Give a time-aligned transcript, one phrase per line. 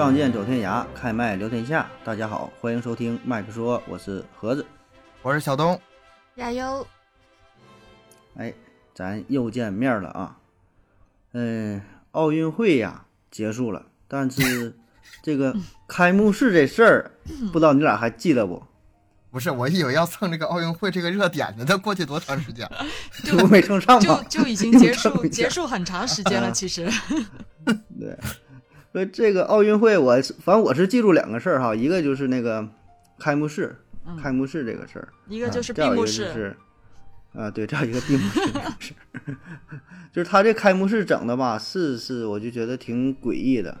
[0.00, 1.86] 仗剑走天涯，开麦聊天下。
[2.02, 4.64] 大家好，欢迎收听麦克说，我是盒子。
[5.20, 5.78] 我是小东，
[6.34, 6.86] 加油！
[8.34, 8.54] 哎，
[8.94, 10.38] 咱又见面了啊。
[11.32, 14.74] 嗯，奥运会呀结束了，但是
[15.22, 15.54] 这个
[15.86, 17.10] 开幕式这事儿，
[17.52, 18.64] 不知道你俩还记得不？
[19.30, 22.86] 不是，我以为要蹭这个奥运会这个热点呢，它过去多长时间了？
[23.22, 24.24] 这不没蹭上就吗？
[24.30, 26.90] 就已经结束 结束很长时间了，其实。
[28.00, 28.18] 对，
[28.92, 32.68] 所以这个奥运会我是反正我是记住两个事儿哈，一个就是那个
[33.18, 33.76] 开幕式，
[34.06, 35.08] 嗯开幕式这个事儿。
[35.28, 36.56] 一个就是闭幕式，是，
[37.34, 38.40] 啊，对，这样一个闭幕式
[40.12, 43.76] 就是他这开幕式整的吧，是是，我就觉得挺诡异的。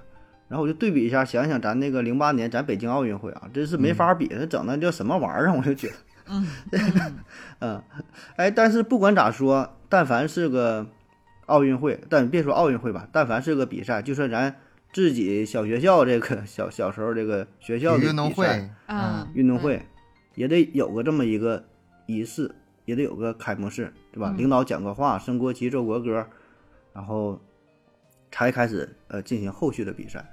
[0.48, 5.94] 然后我就对比一下，想想咱那个零八年咱北京奥运会啊，真是没法比，他整的叫什么玩意儿，我就觉得，
[6.28, 6.46] 嗯，
[7.60, 7.82] 嗯，
[8.36, 10.86] 哎，但是不管咋说，但凡是个
[11.46, 14.56] 奥运会，但别说奥运会吧，但凡是个比赛，就算咱
[14.92, 19.86] 自己小学校这个 小小时候这个学校的运动比赛会，嗯，运动会
[20.34, 21.64] 也得有个这么一个
[22.06, 24.32] 仪式，也得有个开幕式，对吧？
[24.34, 26.26] 嗯领导讲个话，升国旗、奏国歌，
[26.92, 27.40] 然后
[28.32, 30.24] 才开始呃进行后续的比赛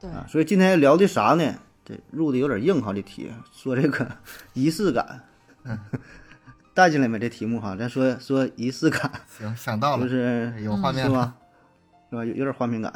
[0.00, 0.26] 对，啊。
[0.28, 1.54] 所以今天聊的啥呢？
[1.84, 4.06] 这入的有点硬哈，这题说这个
[4.54, 5.22] 仪式感，
[6.74, 7.18] 带进来没？
[7.18, 11.10] 这题目哈，咱说说仪式感，行，想到了就，是有画面了。
[11.10, 11.36] 是吧？
[12.10, 12.24] 是吧？
[12.24, 12.92] 有有点画面感，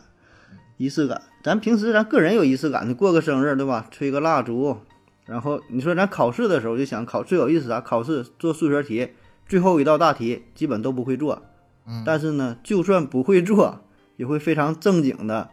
[0.78, 1.20] 仪式感。
[1.42, 3.86] 咱平时咱个人有仪式感，你过个生日，对吧？
[3.90, 4.78] 吹个蜡烛，
[5.26, 7.80] 然后你说咱考试的时候就想考最有意思啥？
[7.80, 9.10] 考试做数学题，
[9.46, 11.42] 最后一道大题基本都不会做，
[11.86, 13.84] 嗯，但是呢，就算不会做，
[14.16, 15.50] 也会非常正经的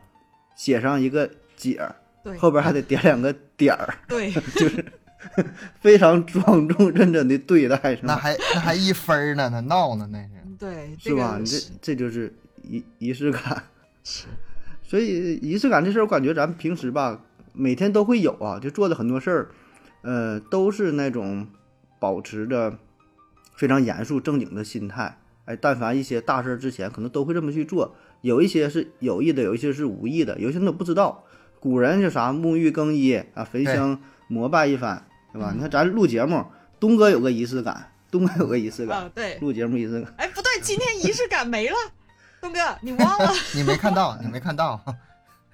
[0.55, 4.85] 写上一个解儿，对后边还得点两个点儿，对， 就是
[5.81, 7.97] 非常庄重认真的对待？
[8.03, 10.29] 那还那还一分儿呢，那闹呢，那是。
[10.57, 11.37] 对，是吧？
[11.37, 12.33] 你这这就是
[12.63, 13.63] 仪仪式感。
[14.03, 14.25] 是
[14.87, 17.21] 所以仪式感这事儿，我感觉咱平时吧，
[17.53, 19.49] 每天都会有啊，就做的很多事儿，
[20.03, 21.47] 呃，都是那种
[21.99, 22.77] 保持着
[23.55, 25.17] 非常严肃正经的心态。
[25.45, 27.95] 哎，但凡一些大事儿之前，可能都会这么去做。
[28.21, 31.23] 有一些是有意的，有一些是无意的，有些人都不知道。
[31.59, 35.51] 古人就啥沐浴更衣啊，焚香膜拜一番，对吧？
[35.53, 36.45] 你看咱录节目，
[36.79, 40.13] 东哥有个仪式感，东哥有个仪式感，啊，对，录节目仪式感。
[40.17, 41.75] 哎，不对，今天仪式感没了，
[42.45, 43.31] 东哥，你忘了？
[43.55, 44.79] 你没看到，你没看到。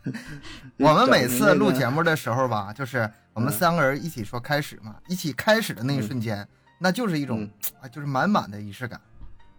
[0.78, 6.46] 我们每次录节目的时候吧，就是我们三个人一起说开始嘛，一起开始的那一瞬间，
[6.80, 9.00] 那就是一种啊，就是满满的仪式感。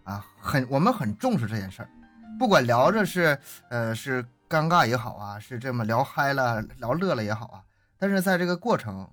[0.03, 1.89] 啊，很我们很重视这件事儿，
[2.37, 3.39] 不管聊着是
[3.69, 7.63] 呃是尴尬也好啊，是这么聊嗨了聊乐了也好啊，
[7.97, 9.09] 但是在这个过程，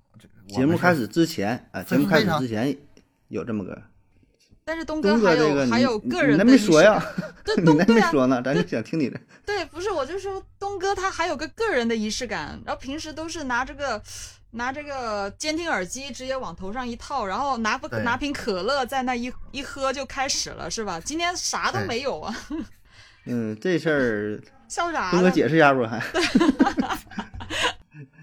[0.49, 2.77] 节目开始之前啊，节目开始之前
[3.29, 3.81] 有这么个
[4.71, 9.19] 但是东哥还有这个还有个人的仪没说呀式感，，对 东对啊，没说呢， 咱就想听你的。
[9.45, 14.01] 对，不是，我就说东哥他还有个个人的仪式感，然后平时都是拿这个
[14.51, 21.01] 拿这个监听耳机直接往头上一套，然后拿不拿瓶可乐在那一一喝就开始了，是吧？
[21.03, 22.33] 今天啥都没有啊，
[23.27, 25.31] 嗯，这事儿笑啥东哥呢？
[25.31, 26.01] 解释一下不还？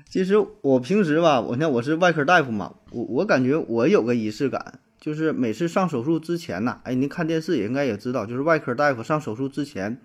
[0.08, 10.00] 其实我平时吧，我像我是外科大夫嘛，我我感觉我有个仪式感，就是每次上手术之前呐，哎，您看电视也应该也知道，就是外科大夫上手术之前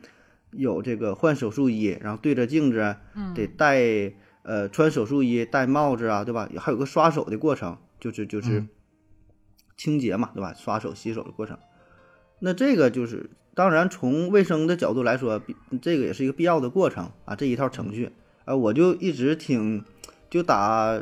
[0.51, 6.49] 有这个换手术衣，然后对着镜子嗯得戴呃穿手术衣、戴帽子啊，对吧？
[6.57, 8.69] 还有个刷手的过程，就是就是嗯
[9.75, 10.53] 清洁嘛，对吧？
[10.53, 11.57] 刷手、洗手的过程。
[12.39, 15.41] 那这个就是，当然从卫生的角度来说，
[15.81, 18.11] 这个也是一个必要的过程啊，这一套程序。
[18.45, 19.83] 啊，我就一直挺，
[20.29, 21.01] 就打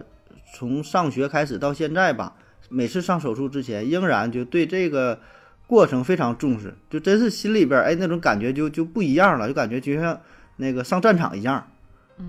[0.53, 2.37] 从上学开始到现在吧，
[2.71, 5.19] 每次上手术之前，仍然就对这个
[5.67, 10.19] 过程非常重视，就真是心里边儿哎那种感觉就就不一样了，就感觉就像
[10.55, 11.67] 那个上战场一样。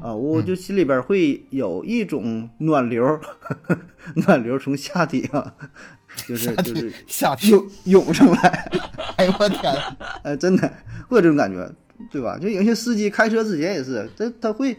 [0.00, 3.20] 啊，我就心里边儿会有一种暖流儿，
[4.26, 5.54] 暖流儿从下体啊，
[6.26, 8.70] 就是就是下体，涌涌上来，
[9.18, 9.74] 哎呦我天，
[10.22, 10.66] 哎，真的
[11.08, 11.70] 会有这种感觉，
[12.10, 12.38] 对吧？
[12.38, 14.74] 就有些司机开车之前也是，这他会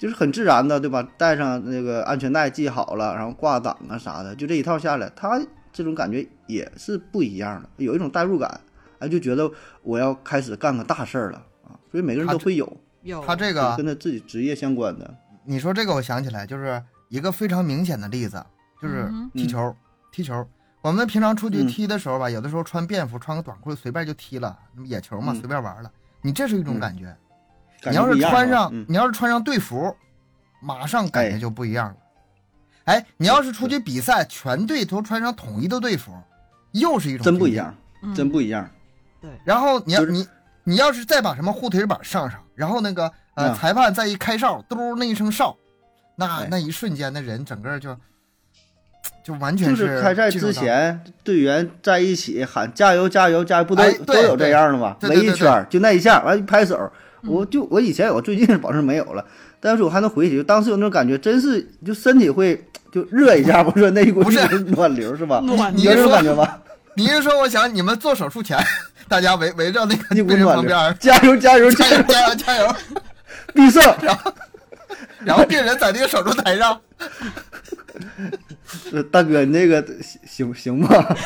[0.00, 1.06] 就是很自然的，对吧？
[1.18, 5.38] 带上那个安全带系好了，然后挂档啊啥的，就这一套下来，他
[5.70, 8.60] 这种感觉也是不一样的，有一种代入感，
[8.98, 9.50] 哎，就觉得
[9.82, 11.76] 我要开始干个大事儿了啊！
[11.92, 15.14] 所以每个人都会有，有他这个跟他自己职业相关的，
[15.44, 18.42] 你说这个，我想起来，就是一个非常明显的例子，
[18.80, 19.76] 就是嗯踢球。
[20.10, 20.44] 踢球，
[20.80, 25.92] 我们平常出去嗯踢的时候吧，有的时候穿便服、穿个短裤，随便就踢了，那么野球嘛，嗯随便玩了。
[26.22, 27.14] 你这是一种嗯感觉。
[27.84, 28.84] 你要是穿上，嗯。
[28.88, 29.96] 你要是穿上队服，
[30.60, 31.38] 马上感觉哎。
[31.38, 31.96] 就不一样了。
[32.84, 36.12] 哎，你要是出去比赛，全队都穿上统一的队服，
[36.72, 37.24] 又是一种。
[37.24, 38.68] 真不一样，嗯真不一样。
[39.20, 39.30] 对。
[39.44, 40.12] 然后你要就是。
[40.12, 40.26] 你
[40.62, 45.56] 你要是再把什么护腿板上上，然后那个呃，啊裁判再一开哨，嘟那一声哨，
[46.16, 46.48] 那哎。
[46.50, 47.96] 那一瞬间，的人整个就
[49.24, 54.94] 就完全就是开赛之前，队员在一起喊加油加油加油，不都、哎都有这样的吗？
[55.02, 56.92] 围一圈，就那一下，完一拍手，嗯
[57.26, 59.24] 我就我以前有，最近是保证没有了，
[59.60, 65.40] 但是我还能回忆起，就当时有那种感觉，真是就身体会就热一下，不是那一股不是暖流是吧？
[65.44, 66.58] 暖你有这种感觉吧？
[66.94, 68.58] 你是说，我想你们做手术前，
[69.08, 72.76] 大家围围着那个那股病人旁边，，加油加油加加油，加油 加油，
[73.54, 73.82] 必胜！
[75.24, 77.06] 然后病人在那个手术台上， 呃
[79.10, 81.16] 大哥，你这个行行行吧？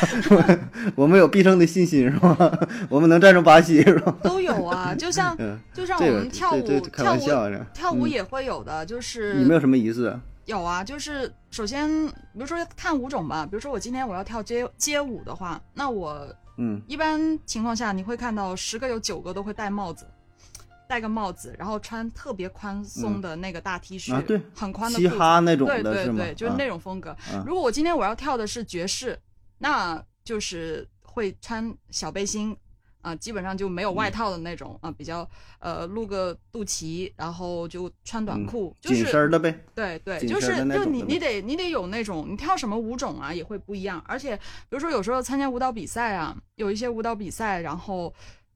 [0.95, 2.59] 我们有必胜的信心是吧？
[2.89, 4.15] 我们能战胜巴西是吧？
[4.23, 7.65] 都有啊，就像 嗯，就像我们跳舞跳玩笑舞呢。
[7.73, 10.19] 跳舞嗯也会有的，就是你没有什么仪式啊？
[10.45, 16.27] 有啊，就是首先比如说看舞种吧，比如说我今天我要跳街街舞的话，那我
[16.57, 20.05] 嗯一般情况下你会看到十个有九个都会戴帽子。
[20.87, 25.81] 戴个帽子，然后穿特别宽松的那个大 T 恤，啊对很宽的裤嘻哈那种对？
[25.81, 27.11] 对对，就是啊那种风格。
[27.11, 29.17] 啊如果我今天我要跳的是爵士，
[29.57, 32.55] 那就是会穿小背心
[33.01, 35.29] 啊、基本上就没有嗯外套的那种啊、比较
[35.59, 39.63] 呃露个肚脐，然后就穿短嗯裤，就紧身的呗。
[39.75, 44.41] 对对，就是就你你得你得有那种你跳什么舞种啊也会不一样，而且比
[44.71, 48.13] 如说有时候参加舞蹈比赛啊，有一些舞蹈比赛，然后。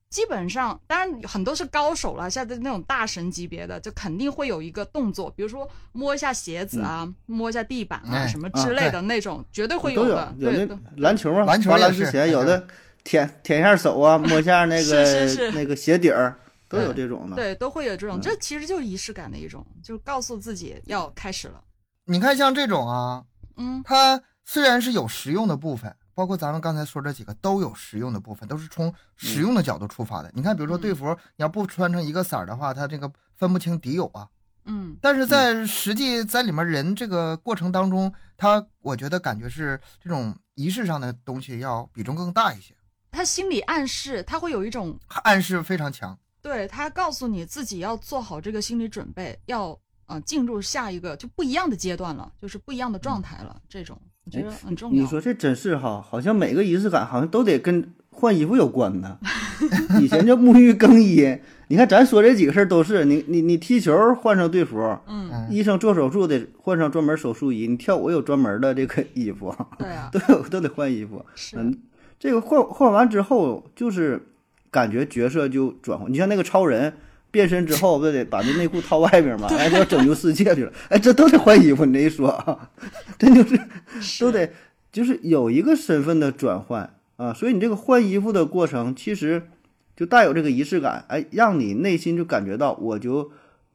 [0.09, 10.35] 基本上，当然很多是高手了，像那种大神级别的，就肯定会有一个动作，比如说摸一下鞋子啊，摸一下地板啊，哎什么啊之类的那种，绝对会有的。
[10.39, 12.67] 有对，那篮球啊，篮球滑篮也是之前有的
[13.03, 16.35] 舔舔一下手啊， 摸一下那个是是是那个鞋底儿，
[16.67, 17.35] 都有这种的。
[17.35, 21.61] 对，都会有这种，嗯这其实就是仪式感的一种，就是告诉自己要开始了。
[22.05, 23.23] 你看像这种啊，
[23.57, 30.29] 嗯，它虽然是有实用的部分，包括咱们刚才说这几个都有实用的部分，都是从实用的角度出发的。
[30.35, 34.27] 你看，比如说队服，你要不穿成一个色儿的话，它这个分不清敌友啊。
[34.65, 42.75] 嗯，但是在实际在里面人这个过程当中，他我觉得感觉是这种仪式上的东西要比重更大一些，
[43.11, 46.19] 他心理暗示，他会有一种 暗示非常强。
[46.41, 53.61] 对他告诉你自己要做好这个心理准备，要呃进入下一个就不一样的阶段了，就是不一样的状态了。
[53.69, 53.97] 这种
[54.37, 55.01] 我觉得很重要。
[55.01, 59.17] 你说这真是哈，好像每个仪式感好像都得跟换衣服有关呢。
[59.99, 61.37] 以前叫沐浴更衣，
[61.67, 64.77] 你看咱说这几个事儿都是你你你踢球换上队服，
[65.07, 71.25] 嗯，嗯，医生做手术得换上专门手术衣，你跳舞有专门的这个衣服，对啊，都有都得换衣服。
[71.35, 71.77] 是，嗯，
[72.19, 74.27] 这个换换完之后，就是
[74.71, 76.11] 感觉角色就转换。
[76.11, 76.93] 你像那个超人
[77.31, 79.47] 变身之后，不得把那内裤套外边嘛？
[79.51, 80.73] 哎，就要拯救世界去了。
[80.89, 81.85] 哎，这都得换衣服。
[81.85, 82.69] 你这一说啊，
[83.17, 83.59] 真就是
[84.19, 84.51] 都得
[84.91, 87.33] 就是有一个身份的转换啊。
[87.33, 89.43] 所以你这个换衣服的过程，其实
[89.95, 93.31] 就带有这个仪式感，哎，让你内心就感觉到我就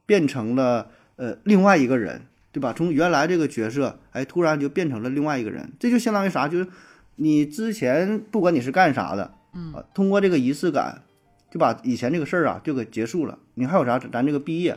[0.07, 2.23] 变成了呃另外一个人。
[2.55, 2.73] 对吧？
[2.73, 6.47] 从原来这个角色，哎，突然就变成了另外一个人，这就相当于啥？
[6.47, 6.65] 就是
[7.17, 11.03] 你之前不管你是干啥的，嗯啊，通过这个仪式感，
[11.55, 13.39] 就把以前这个事儿啊就给结束了。
[13.55, 13.97] 你还有啥？
[13.97, 14.77] 咱这个毕业，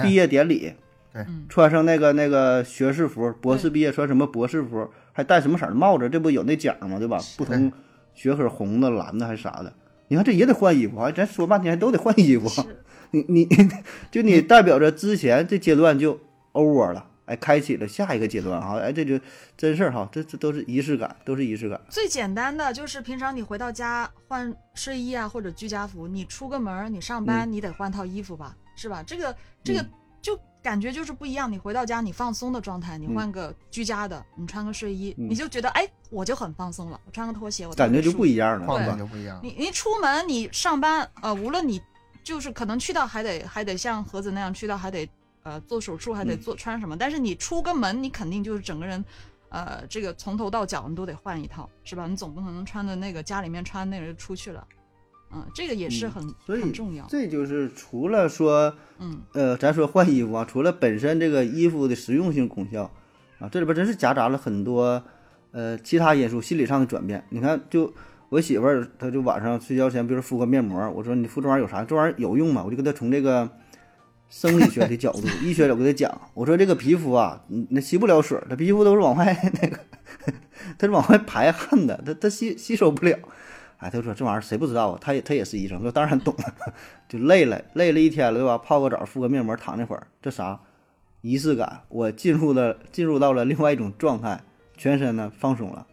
[0.00, 0.72] 毕业典礼，
[1.12, 6.08] 嗯穿上那个那个学士服，博士毕业穿什么博士服，还戴什么色儿的帽子？
[6.08, 7.00] 这不有那奖吗？
[7.00, 7.18] 对吧？
[7.36, 7.72] 不同
[8.14, 9.72] 学科，红的、蓝的还是啥的？
[10.06, 11.10] 你看这也得换衣服啊！
[11.10, 12.48] 咱说半天都得换衣服。
[13.10, 13.48] 你你
[14.12, 16.20] 就你代表着之前这阶段就
[16.52, 19.18] over 了，哎，开启了下一个阶段哈，哎，这就
[19.56, 21.80] 真事儿哈，这这都是仪式感，都是仪式感。
[21.88, 29.02] 最简单的就是平常你回到家换睡衣啊或者居家服，你出个门儿你上班你得换套衣服吧，是吧？
[29.06, 29.90] 这个这个嗯
[30.20, 31.50] 就感觉就是不一样。
[31.50, 37.00] 你回到家你放松的状态，你嗯换个居家的，你穿个睡衣，嗯你就觉得哎我就很放松了。
[37.06, 38.96] 我穿个拖鞋，我感觉就不一一样了，画是吧？
[38.96, 39.40] 面就不一样。
[39.42, 41.80] 你你出门你上班呃，无论你
[42.22, 45.06] 就是可能去到还得还得像盒子那样去到还得
[45.44, 49.02] 呃做手术还得嗯做穿什么，但是你出个门你肯定就是整个人。
[49.50, 52.08] 呃，这个从头到脚你都得换一套，是吧？
[52.08, 54.66] 你总不可能穿的那个家里面穿那个就出去了，
[55.32, 62.90] 嗯，这个也是嗯很、所以很重要，这就是除了说，嗯，呃，咱说换衣服啊，除了本身这个衣服的实用性功效
[63.38, 65.00] 啊，这里边真是夹杂了很多
[65.52, 67.24] 呃其他因素，心理上的转变。
[67.28, 67.94] 你看，就
[68.30, 71.84] 我媳妇儿，她就晚上睡觉前，比如敷个面膜，我说你敷这玩意儿有啥？
[71.84, 72.64] 这玩意儿有用吗？
[72.64, 73.48] 我就跟她从这个
[74.28, 79.78] 生理学的角度、 医学角度给她讲，我说这个皮肤啊，你那吸不了水儿，它皮肤都是往外 那个，
[80.78, 83.16] 它是往外排汗的，它它吸吸收不了。
[83.78, 84.98] 哎，他说这玩意儿谁不知道啊？
[85.00, 86.54] 他也他也是医生，说当然懂了，
[87.08, 88.56] 就累了，累了一天了，对吧？
[88.56, 90.58] 泡个澡，敷个面膜，躺那会儿，这啥
[91.20, 91.82] 仪式感？
[91.88, 94.40] 我进入了进入到了另外一种状态，
[94.76, 95.86] 全身呢放松了，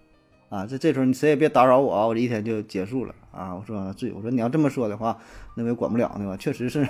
[0.50, 3.54] 啊，这这时候你谁也别打扰我啊，我这一天就结束了啊。
[3.56, 5.18] 我说对，我说你要这么说的话，
[5.56, 6.38] 那我也管不了，对吧？
[6.38, 6.88] 确实是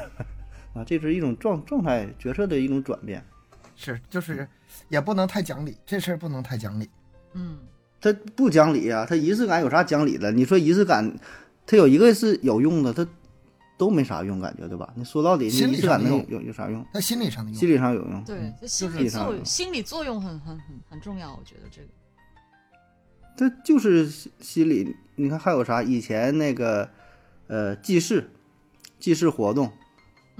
[0.73, 3.23] 啊，这是一种状状态角色的一种转变。
[3.75, 4.47] 是，就是
[4.89, 6.89] 也不能太讲理，这事儿不能太讲理。
[7.33, 7.57] 嗯，
[7.99, 10.31] 他不讲理啊，他仪式感有啥讲理的？
[10.31, 11.13] 你说仪式感，
[11.65, 13.07] 它有一个是有用的，它
[13.77, 14.93] 都没啥用，感觉对吧？
[14.95, 16.85] 你说到底，你仪式感能有有有啥用？
[16.93, 18.23] 他心理上的用心，理上有用。
[18.23, 21.87] 对，这心是理作心理作用很很很很重要，我觉得这个。
[23.35, 24.95] 这就是心心理。
[25.15, 25.81] 你看还有啥？
[25.81, 26.89] 以前那个
[27.47, 28.29] 呃祭祀，
[28.99, 29.71] 祭祀活动，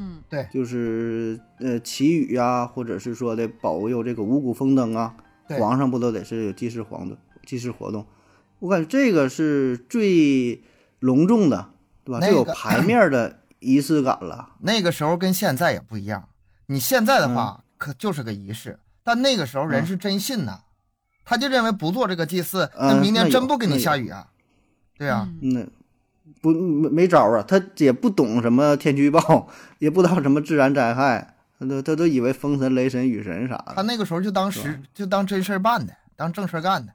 [0.01, 5.15] 嗯就是呃祈雨啊、或者是说的保佑这个五谷丰登啊，
[5.47, 7.15] 对皇上不都得是有祭祀活动、
[7.45, 8.05] 祭祀活动？
[8.59, 10.63] 我感觉这个是最
[10.99, 11.69] 隆重的，
[12.03, 12.19] 对吧？
[12.19, 14.53] 那最有个牌面的仪式感了。
[14.61, 16.29] 那个时候跟现在也不一样。
[16.67, 20.61] 你现在的话，可就是个仪式，但那个时候人嗯是真信呐，
[21.25, 24.27] 他就认为不做这个祭祀，嗯那明年真不给你下雨啊。
[24.97, 25.67] 对啊，嗯那
[26.41, 33.73] 不没没招儿啊，他也不懂什么天气预报，也不知道什么自然灾害，他都他都以为风神、雷神、雨神啥的。
[33.75, 36.93] 他那个时候就当时就当真事儿办的，当正事儿干的。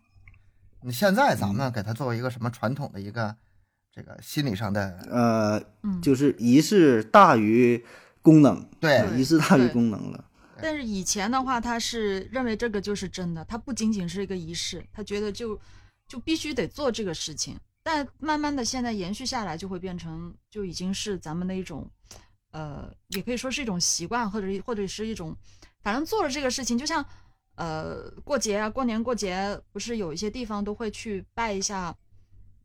[0.82, 3.34] 你现在咱们给他作为一个什么传统的一个
[3.92, 7.84] 这个心理上的，呃，嗯，就是仪式大于
[8.22, 10.24] 功能，对对仪式大于功能了。
[10.62, 15.58] 但是以前的话，他是认为这个就是真的，他不仅仅是一个仪式，他觉得就
[16.08, 17.58] 就必须得做这个事情。
[17.86, 21.88] 但慢慢的，现在延续下来，就会变成就已经是咱们的一种，
[22.50, 25.32] 呃，也可以说是一种习惯，或者或者是一种，
[25.84, 27.06] 反正做了这个事情，就像
[27.54, 31.94] 呃过节啊，过年过节，不是有一些地方都会去拜一下，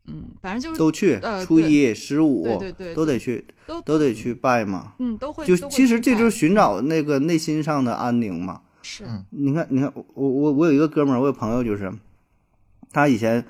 [0.08, 4.96] 嗯，反正就是都去呃，初一、十五对对对都得去，都都得去拜嘛。
[4.98, 8.63] 嗯都会就会其实这就是寻找那个内心上的安宁嘛。
[8.82, 11.94] 是嗯你看，你看，我我我有一个哥们儿，我有朋友就是，
[12.92, 13.46] 他以前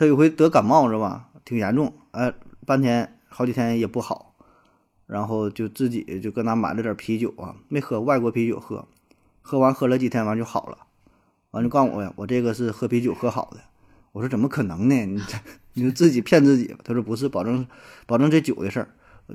[0.00, 2.32] 他有回得感冒是吧，挺严重，哎，
[2.64, 4.34] 半天好几天也不好，
[5.06, 8.88] 然后就自己就搁那买了点啤酒啊，没喝外国啤酒喝，
[9.42, 10.78] 喝完喝了几天完就好了，
[11.50, 13.60] 完就告诉我呀，我这个是喝啤酒喝好的，
[14.12, 15.04] 我说怎么可能呢？
[15.04, 15.36] 你这
[15.74, 16.78] 你就自己骗自己吧。
[16.82, 17.66] 他说不是，保证
[18.06, 18.88] 保证这酒的事儿，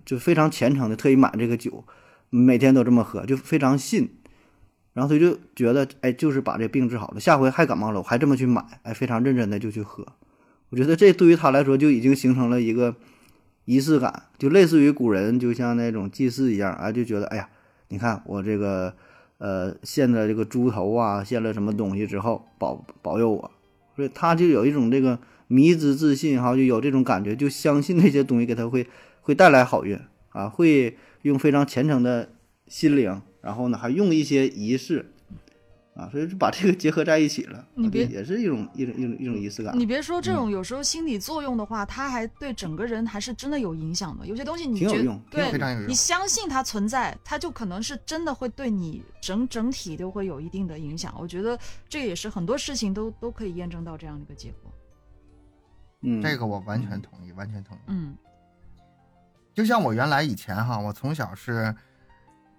[0.03, 1.83] 就非常虔诚的特意买这个酒，
[2.31, 4.17] 每天都这么喝，就非常信。
[4.93, 10.03] 然后他就觉得，哎，就是把这病治好了，下回还感冒了，我还这么去买，哎，非常认真的就去喝。
[10.75, 12.93] 我觉得这对于他来说就已经形成了一个
[13.63, 17.47] 仪式感，就类似于古人就像那种祭祀一样，啊，就觉得，哎呀，
[17.87, 18.93] 你看我这个，
[19.37, 23.51] 呃，献了这个猪头啊，献了什么东西之后，保保佑我，
[23.95, 25.17] 所以他就有一种这个
[25.47, 28.85] 迷之自信哈，就有这种感觉，就相信那些东西给他会
[29.21, 29.97] 会带来好运
[30.31, 32.33] 啊，会用非常虔诚的
[32.67, 35.13] 心灵，然后呢还用一些仪式
[35.95, 44.27] 啊，所以就把这个结合在一起了，你别也是一种一种一种一种仪式感，你别说这种有时候心理作用的话，它还对整个人还是真的有影响的。
[44.27, 45.93] 有些东西你觉得挺有用，对非常有用你。
[45.93, 51.15] 相信它存在，它就可能是真的会对你整整体都会有一定的影响。
[51.17, 54.71] 我觉得这个也是很多事情都都可以验证到这样的一个结果。
[56.01, 57.79] 嗯，这个我完全同意，完全同意。
[57.87, 58.17] 嗯
[59.53, 61.73] 就像我原来以前哈，我从小是，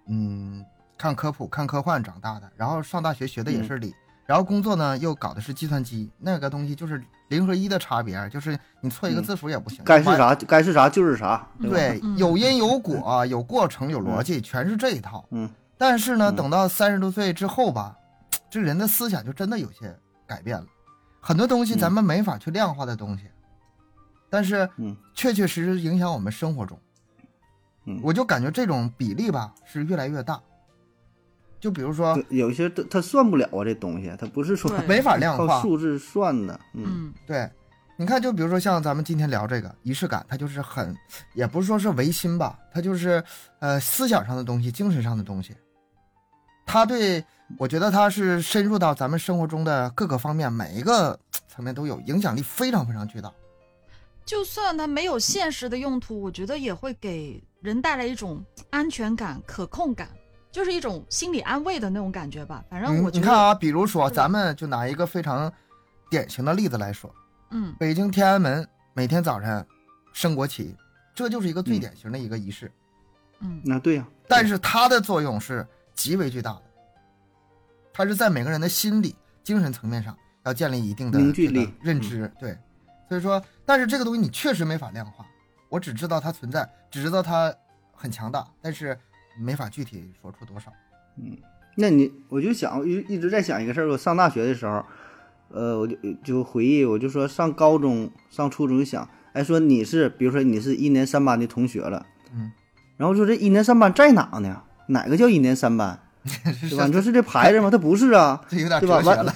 [0.07, 0.65] 嗯，
[0.97, 3.93] 看科普、看科幻长大的，然后上大学学的也是理，
[4.25, 9.83] 然后工作呢又搞的是计算机，那个东西就是零和一的差别，就是你错一个字符也不行。
[9.85, 12.01] 该是啥该是啥就是啥，对？
[12.17, 15.23] 有因有果，有过程，有逻辑，全是这一套。
[15.31, 17.95] 嗯，但是呢，嗯等到三十多岁之后吧，
[18.49, 20.65] 这人的思想就真的有些改变了，
[21.21, 23.25] 很多东西咱们没法去量化的东西，
[24.29, 26.79] 但是嗯确确实实影响我们生活中。
[27.85, 30.41] 嗯我就感觉这种比例吧是越来越大。
[31.59, 34.87] 就比如说有些他他算不了啊，这东西它不是说对。
[34.87, 36.83] 没法量靠化，数字算的，嗯。
[36.85, 37.13] 嗯。
[37.25, 37.49] 对，
[37.97, 40.95] 你看，就比如说像咱们今天聊这个仪式感，它就是很，
[41.33, 43.23] 也不是说是唯心吧，它就是
[43.59, 45.55] 呃思想上的东西，精神上的东西。
[46.65, 47.23] 它对
[47.57, 53.31] 我觉得它是深入到咱们生活中的各个方面，每一个层面都有影响力，非常非常巨大。
[54.25, 60.09] 就算它没有现实的用途，我觉得也会给人带来一种安全感、可控感，
[60.51, 62.63] 就是一种心理安慰的那种感觉吧。
[62.69, 65.51] 反正你我觉得，你看啊，比如说咱们就拿一个非常
[66.09, 67.13] 典型的例子来说，
[67.51, 69.65] 嗯北京天安门每天早晨
[70.13, 70.75] 升国旗，
[71.13, 72.71] 这就是一个最嗯典型的一个仪式。
[73.39, 76.63] 嗯那对呀、但是它的作用是极为巨大的，
[77.93, 82.31] 它是在每个人的心理、精神层面上要建立一定的凝聚力认知。
[82.39, 82.57] 对，
[83.07, 85.23] 所以说，但是这个东西你确实没法量化，
[85.69, 87.53] 我只知道它存在，只知道它
[87.93, 88.97] 很强大，但是
[89.39, 90.71] 没法具体说出多少。
[91.17, 91.37] 嗯
[91.79, 94.83] 那你我就想一一直在想一个事儿，我上大学的时候，
[95.49, 102.03] 呃，我就就回忆，我就说上高中、上初中就想，哎，说你是，比如说你是一年三班的同学了，
[102.33, 102.51] 嗯，
[102.97, 104.63] 然后说这一年三班在哪呢？
[104.87, 106.87] 哪个叫一年三班， 对吧？
[106.87, 107.69] 你说是这牌子吗？
[107.69, 109.35] 它不是啊， 这有点对吧完哲学了。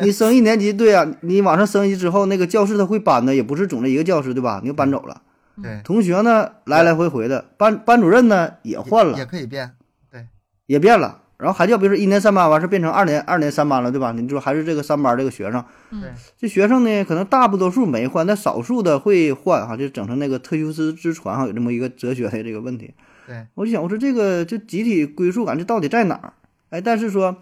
[0.00, 4.58] 你升一年级，对啊、你往上升一级之后，那个教室他会搬的，也不是总在一个教室，对吧？
[4.62, 5.22] 你又搬走了，
[5.62, 9.72] 对，同学呢来来回回的，班班主任呢也换了也，可以变。
[10.10, 10.26] 对
[10.66, 11.22] 也变了。
[11.36, 14.12] 然后还叫比如说一年三班完事变成二年二年三班了，对吧？
[14.12, 22.92] 你说还是这个三班这个学生，嗯对这学生呢可能大不多数没换，但少数的会换哈，就整成那个特修斯之船哈，有这么一个哲学的这个问题。
[23.26, 26.34] 对，我就想，我说这个就集体归属感这到底在哪儿？
[26.68, 27.38] 哎，但是说，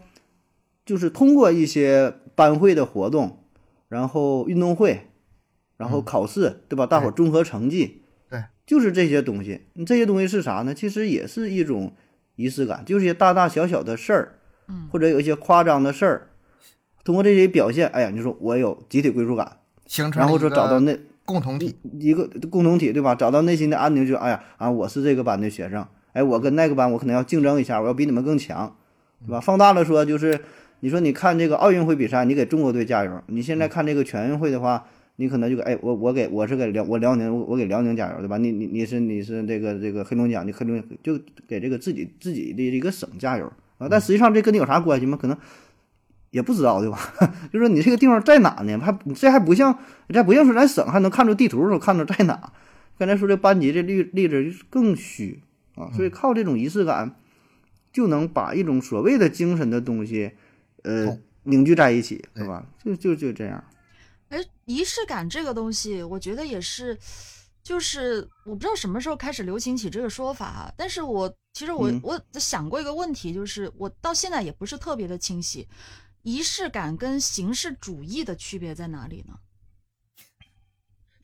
[0.86, 3.42] 就是通过一些班会的活动，
[3.88, 5.08] 然后运动会，
[5.78, 6.85] 然后嗯考试，对吧？
[6.85, 9.62] 大伙儿综合成绩，对，就是这些东西。
[9.73, 10.75] 你这些东西是啥呢？
[10.75, 11.94] 其实也是一种
[12.37, 14.35] 仪式感，就是一些大大小小的事儿，
[14.68, 16.28] 嗯或者有一些夸张的事儿，
[17.04, 21.76] 通过这些表现，哎呀，你说我有集体归属感，然后形成然后说找到那共同体。
[22.00, 23.14] 一个共同体，对吧？
[23.14, 28.76] 找到内心的安宁，就哎呀啊，我是这个班的学生，哎，我跟那个班我可能要竞争一下，我要比你们更强，
[29.25, 29.40] 对吧？
[29.40, 30.40] 放大了说，就是
[30.80, 34.87] 你说你看这个奥运会比赛，你给中国队加油；你现在看这个全运会的话，
[35.20, 38.38] 你可能就给哎，我我给我是给辽我辽宁，我我给辽宁加油，对吧？
[38.38, 45.18] 你你你是你是这个这个黑龙江，你黑龙就给这个自己自己的一个省加油啊，但实际上这跟你有啥关系吗？
[45.20, 45.37] 可能。
[46.30, 46.98] 也不知道对吧？
[47.50, 48.78] 就说你这个地方在哪呢？
[48.78, 49.78] 还这还不像，
[50.10, 52.52] 这还不像说咱省还能看出地图的时候看出在哪。
[52.98, 55.40] 刚才说这班级这例例子更虚
[55.75, 57.14] 啊，所以靠这种仪式感，
[57.94, 60.32] 就能把一种所谓的精神的东西，
[60.82, 62.66] 呃，凝聚在一起，对是吧？
[62.84, 63.64] 就就就这样。
[64.28, 66.99] 哎，仪式感这个东西，我觉得也是，
[67.62, 70.73] 就是我不知道什么时候开始流行起这个说法啊。
[70.76, 75.68] 但是我其实我、嗯我想过一个问题，就是我到现在也不是特别的清晰，
[76.23, 79.34] 仪式感跟形式主义的区别在哪里呢？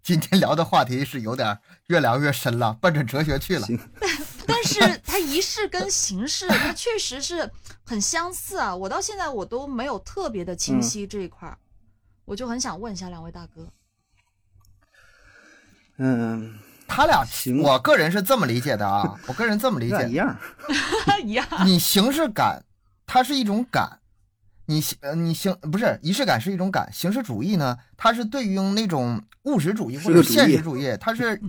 [0.02, 3.66] 今天聊的话题是有点越聊越深了，奔着哲学去了。
[4.46, 7.50] 但是它仪式跟形式，它确实是
[7.84, 8.76] 很相似啊。
[8.76, 11.58] 我到现在我都没有特别的清晰这一块儿，
[12.24, 13.68] 我就很想问一下两位大哥。
[15.98, 16.58] 嗯，
[16.88, 20.36] 他俩行，我个人是这么理解的啊， 我个人这么理解，一样。
[21.22, 22.64] 一样，你形式感，
[23.06, 24.00] 它是一种感，
[24.66, 31.40] 你形呃你形不是仪式感是一种感，形式主义呢，它是对应那种务实主义或者现实主义，它是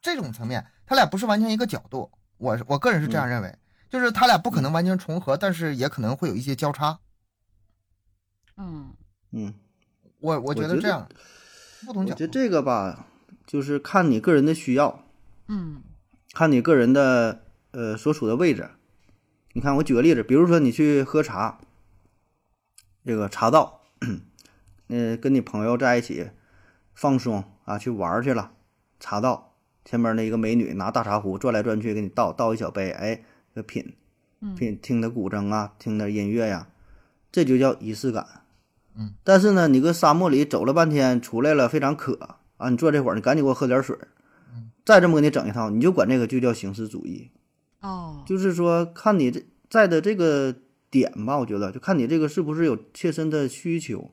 [0.00, 2.10] 这种层面，它俩不是完全一个角度。
[2.36, 3.58] 我我个人是这样认为，
[3.90, 7.00] 就是它俩不可能完全重合，但是也可能会有一些交叉。
[8.56, 8.94] 嗯
[9.32, 9.52] 嗯，
[10.20, 11.08] 我我我觉得这样，
[11.86, 12.32] 不同角度我觉得。
[12.32, 13.06] 这个吧，
[13.46, 15.04] 就是看你个人的需要，
[15.46, 15.82] 嗯
[16.32, 18.70] 看你个人的呃所处的位置。
[19.54, 21.58] 你看，我举个例子，比如说你去喝茶，
[23.04, 23.82] 这个茶道，
[24.88, 26.30] 呃，跟你朋友在一起
[26.94, 28.52] 放松啊，去玩去了，
[29.00, 33.94] 茶道前面那一个美女拿大茶壶转来转去，给你倒倒一小杯，哎，这品
[34.40, 36.68] 嗯品听的古筝啊，听的音乐呀，
[37.32, 38.26] 这就叫仪式感。
[38.98, 42.18] 嗯，但是呢，你搁沙漠里走了半天，出来了非常渴
[42.56, 44.08] 啊，你坐这会儿，你赶紧给我喝点水儿。
[44.84, 47.30] 再这么给你整一套，你就管这个就叫形式主义。
[47.80, 50.54] 哦就是说，看你这在的这个
[50.90, 54.10] 点吧，我觉得就看你这个是不是有切身的需求。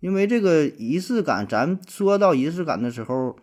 [0.00, 3.36] 因为这个仪式感，咱说到仪式感的时候，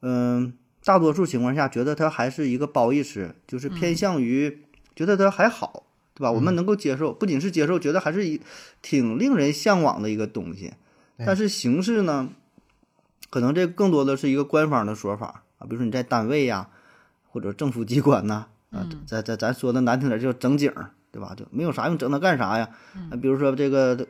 [0.00, 5.85] 嗯、大多数情况下觉得它还是一个褒义词，就是偏向于觉得它还好，
[6.16, 6.32] 对吧？
[6.32, 8.40] 我们能够接受，不仅是接受，觉得还是一
[8.80, 10.72] 挺令人向往的一个东西。
[11.18, 12.30] 但是形式呢，
[13.30, 16.68] 可能这更多的是一个官方的说法啊，比如说你在单位呀、
[17.30, 21.34] 或者政府机关呐、啊，嗯咱咱咱说的难听点儿叫整景儿，对吧？
[21.36, 22.68] 就没有啥用，整它干啥呀？
[23.10, 24.06] 啊，比如说这个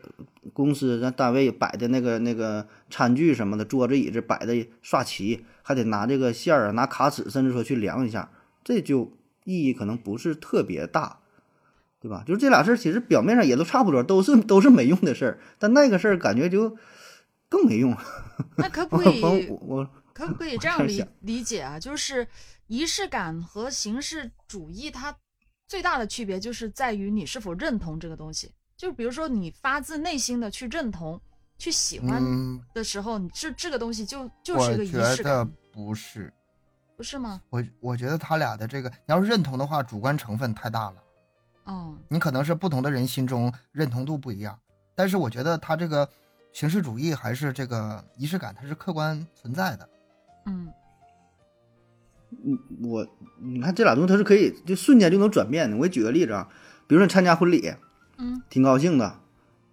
[0.53, 8.31] 公司咱单位摆的那个那个餐具什么的，桌子椅子摆的刷齐，还得拿这个线儿啊，拿卡尺，甚至说去量一下，
[8.64, 9.12] 这就
[9.45, 11.21] 意义可能不是特别大，
[12.07, 12.23] 对吧？
[12.25, 16.77] 就是这俩事儿其实表面上也都差不多，都是都是没用的事儿，但那个事儿感觉就
[17.49, 17.97] 更没用。
[18.57, 21.81] 那可不可以我我可不可以这这样理理解啊？
[21.81, 22.25] 就是
[22.69, 25.12] 仪式感和形式主义，它
[25.66, 28.53] 最大的区别就是在于你是否认同这个东西。
[28.77, 31.21] 就比如说你发自内心的去认同、
[31.59, 36.33] 去喜欢嗯，的时候，你这这个东西就就是一个仪觉得式感，不是。
[36.97, 37.42] 不是吗？
[37.51, 41.03] 我我觉得他俩的这个，你要是认同的话，主观成分太大了。
[41.66, 44.59] 哦，你可能是不同的人心中认同度不一样，
[44.94, 46.09] 但是我觉得他这个
[46.52, 49.88] 形式主义还是这个仪式感，它是客观存在的。
[50.46, 50.68] 嗯
[52.44, 53.07] 嗯我
[53.40, 55.76] 你看这俩东西它是可以就瞬间就能转变的。
[55.76, 56.48] 我给举个例子啊，
[56.87, 57.74] 比如说你参加婚礼，
[58.16, 59.20] 嗯挺高兴的，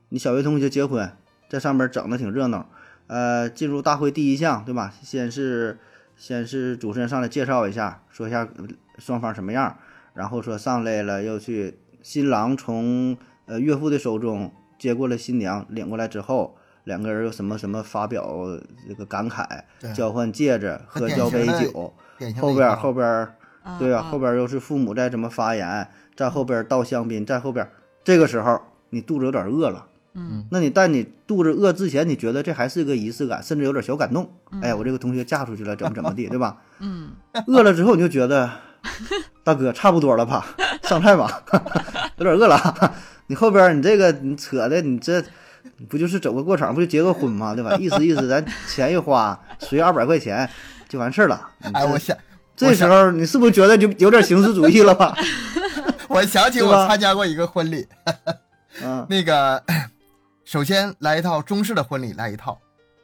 [0.10, 1.12] 你小学同学结婚，
[1.50, 2.70] 在上面整的挺热闹。
[3.08, 4.94] 呃，进入大会第一项，对吧？
[5.04, 5.78] 先是
[6.16, 8.66] 先是主持人上来介绍一下，说一下呃
[8.98, 9.78] 双方什么样，
[10.14, 18.46] 然后说上来了又去新郎从呃岳父的手中接过了新娘，领过来之后，两个人又什么什么发表
[18.88, 19.64] 这个感慨，
[19.96, 21.94] 交换戒指，喝交杯酒，
[22.40, 23.36] 后边儿后边儿
[23.80, 27.72] 对呀，啊后边儿又是父母在怎么发言，在后边儿倒香槟，在后边儿
[28.04, 29.88] 这个时候你肚子有点饿了。
[30.16, 34.30] 嗯那你但你肚子饿之前，你觉得这还是个仪式感，甚至有点小感动。
[34.62, 36.62] 哎呀，我这个同学嫁出去了，怎么怎么地，对吧？
[36.78, 37.14] 嗯，
[37.48, 38.52] 饿了之后你就觉得，
[39.44, 40.46] 大哥差不多了吧，
[40.84, 41.44] 上菜吧，
[42.18, 42.94] 有点饿了。
[43.28, 45.24] 你后边你这个你扯的，你这
[45.90, 47.56] 不就是走个过场，不就结个婚吗？
[47.56, 47.76] 对吧？
[47.78, 50.50] 意思意思，咱钱一花，随二百块钱
[50.88, 51.50] 就完事儿了。
[51.62, 52.18] 哎，这我想
[52.56, 55.16] 这时候你是不是觉得就有点形式主义了吧？
[56.10, 57.88] 我想起我参加过一个婚礼，
[58.84, 59.64] 嗯那个
[60.46, 62.60] 首先来一套中式的婚礼，来一套，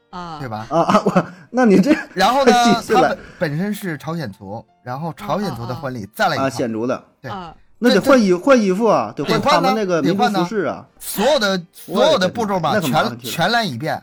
[0.10, 0.66] 啊，对吧？
[0.70, 2.52] 啊啊，我那你这 然后呢
[2.88, 10.86] 他本本身是朝鲜族，然后朝鲜族的婚礼再来一啊套，显族的，对啊，那得换衣换衣服啊，得换他们那个民族得换呢服饰啊。
[11.00, 14.02] 所有的所有的步骤吧，全全来一遍，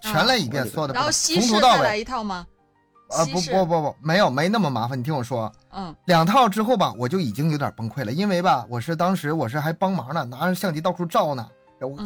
[0.00, 2.00] 全来一遍，所有的然后西从头再来尾。
[2.00, 2.46] 一套吗？
[3.14, 11.46] 啊不不不不，没有没那么麻烦，你听我说，嗯两套之后吧，我就已经有点崩溃了，因为吧，我是当时我是还帮忙呢，拿着相机到处照呢，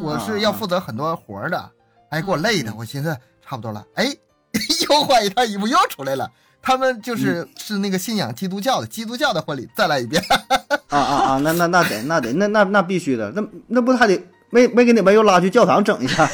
[0.01, 1.71] 我是要负责很多活的，
[2.11, 4.05] 还，给我累的，嗯我寻思差不多了，哎，
[4.89, 6.29] 又换一套衣服又出来了。
[6.61, 10.21] 他们就是、嗯是那个信仰基督教的，基督教的婚礼再来一遍，
[10.89, 11.37] 啊啊啊！
[11.37, 16.29] 那那那得那得那那那必须的，那那不还得没没给你们又拉去教堂整一下，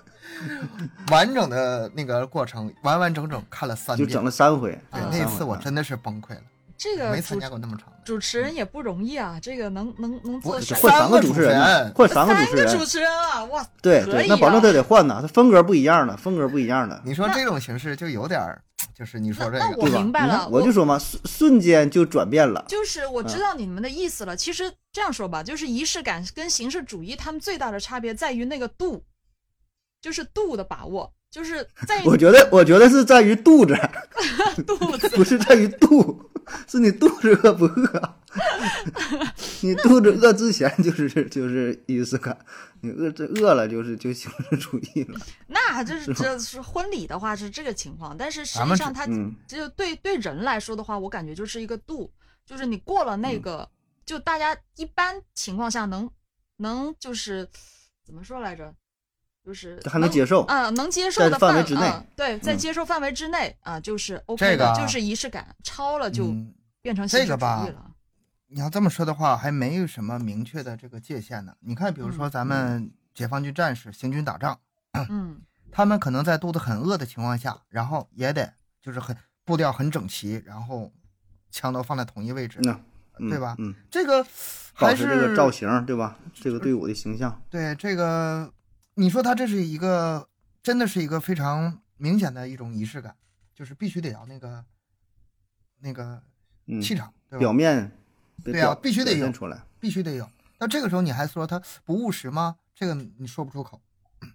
[1.10, 4.06] 完整的那个过程，完完整整看了三遍。
[4.06, 4.70] 就整了三回。
[4.92, 6.42] 对啊，那次我真的是崩溃了，
[6.80, 7.98] 这个主没参加过那么长的。
[8.06, 16.98] 主持人也不容易啊，这个能能能做换三三个主持人换三个主持人主，持人啊，哇，对对，可以啊那保证他得换呢，他风格不一样的，风格不一样的。
[17.04, 18.62] 你说这种形式就有点儿，
[18.94, 19.98] 就是你说这个，那我对吧？
[19.98, 22.64] 明白了我就说嘛，瞬瞬间就转变了。
[22.66, 24.34] 就是我嗯知道你们的意思了。
[24.34, 29.04] 其实这样说吧，就是仪式感跟形式主义，他们最大的差别在于那个度，
[30.00, 33.78] 就是度的把握，就是在于我觉得，我觉得是在于肚子，
[34.66, 35.10] 肚子。
[35.10, 36.30] 不是在于度，
[36.66, 38.16] 是你肚子饿不饿？
[39.62, 42.36] 你肚子饿之前就是就是仪式感，
[42.80, 45.18] 你饿这饿了就是就形式主义了。
[45.48, 52.10] 那这是这是婚礼的话是这个情况，但是实际上它嗯就对对人来说的话，我感觉就是一个度，
[52.46, 53.68] 就是你过了嗯那个，
[54.06, 56.08] 就大家一般情况下能
[56.58, 57.48] 能就是
[58.04, 58.72] 怎么说来着，
[59.50, 67.90] 就是还能接受啊、能接受的范围之内嗯对，在嗯接受范围之内啊、就是 OK 的，这个啊就是仪式感，超了就嗯变成形式主这个吧义了。
[68.46, 71.52] 你要这么说的话，还没有什么明确的这个界限呢。
[71.58, 74.56] 你看，比如说咱们解放军战士行军打仗，
[75.10, 75.40] 嗯
[75.72, 80.92] 他们可能在肚子很饿的情况下，然后也得就是很步调很整齐，然后
[81.50, 82.60] 枪都放在同一位置，
[83.28, 84.22] 对吧嗯，这个
[84.78, 86.16] 保还是持这个造型，对吧？
[86.34, 88.50] 这个队伍的形象，对这个，
[89.00, 90.28] 你说他这是一个
[90.62, 93.16] 真的是一个非常明显的一种仪式感，
[93.54, 94.62] 就是必须得要那个
[95.80, 96.22] 那个
[96.66, 97.38] 嗯，气场，对吧？
[97.38, 97.90] 表面
[98.44, 99.64] 得对啊必须得有出来。
[99.80, 100.28] 必须得有。
[100.58, 102.56] 那这个时候你还说他不务实吗？
[102.74, 103.80] 这个你说不出口。
[104.20, 104.28] 哎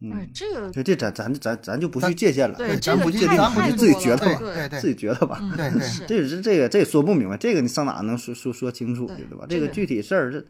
[0.00, 5.38] 嗯，，这个这这咱咱咱咱就不去界限了，咱不去这个太咱不去太多了自己觉得对吧对对自己觉得吧。
[5.40, 9.46] 嗯对对是这是这个这也说不明白，这个你上哪能说说说清楚去对对吧？
[9.48, 10.44] 这个具体事儿这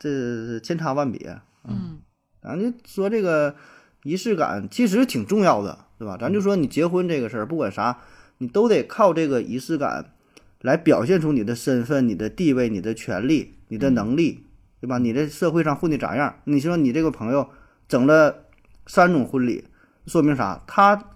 [0.00, 1.40] 这千差万别。
[1.62, 2.00] 嗯
[2.46, 3.56] 咱就说这个
[4.04, 6.16] 仪式感其实挺重要的，对吧？
[6.16, 7.98] 咱就说你结婚这个事儿，不管啥，
[8.38, 10.12] 你都得靠这个仪式感
[10.60, 14.44] 来表现出你的身份、你的地位、你的权利、你的能力，
[14.80, 14.98] 对吧？
[14.98, 16.36] 你在社会上混的咋样？
[16.44, 17.50] 你说你这个朋友
[17.88, 18.44] 整了
[18.86, 19.64] 三种婚礼，
[20.06, 20.62] 说明啥？
[20.68, 21.10] 他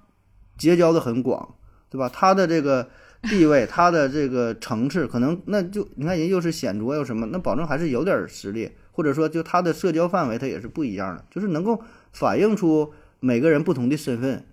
[0.59, 1.55] 结交的很广，
[1.89, 2.09] 对吧？
[2.13, 2.89] 他的这个
[3.23, 14.45] 地位， 他的这个层次，可能那就你看人又是显着又什么，那保证还是有点实力，或者说就他的社交范围他也是不一样的，就是能够反映出每个人不同的身份、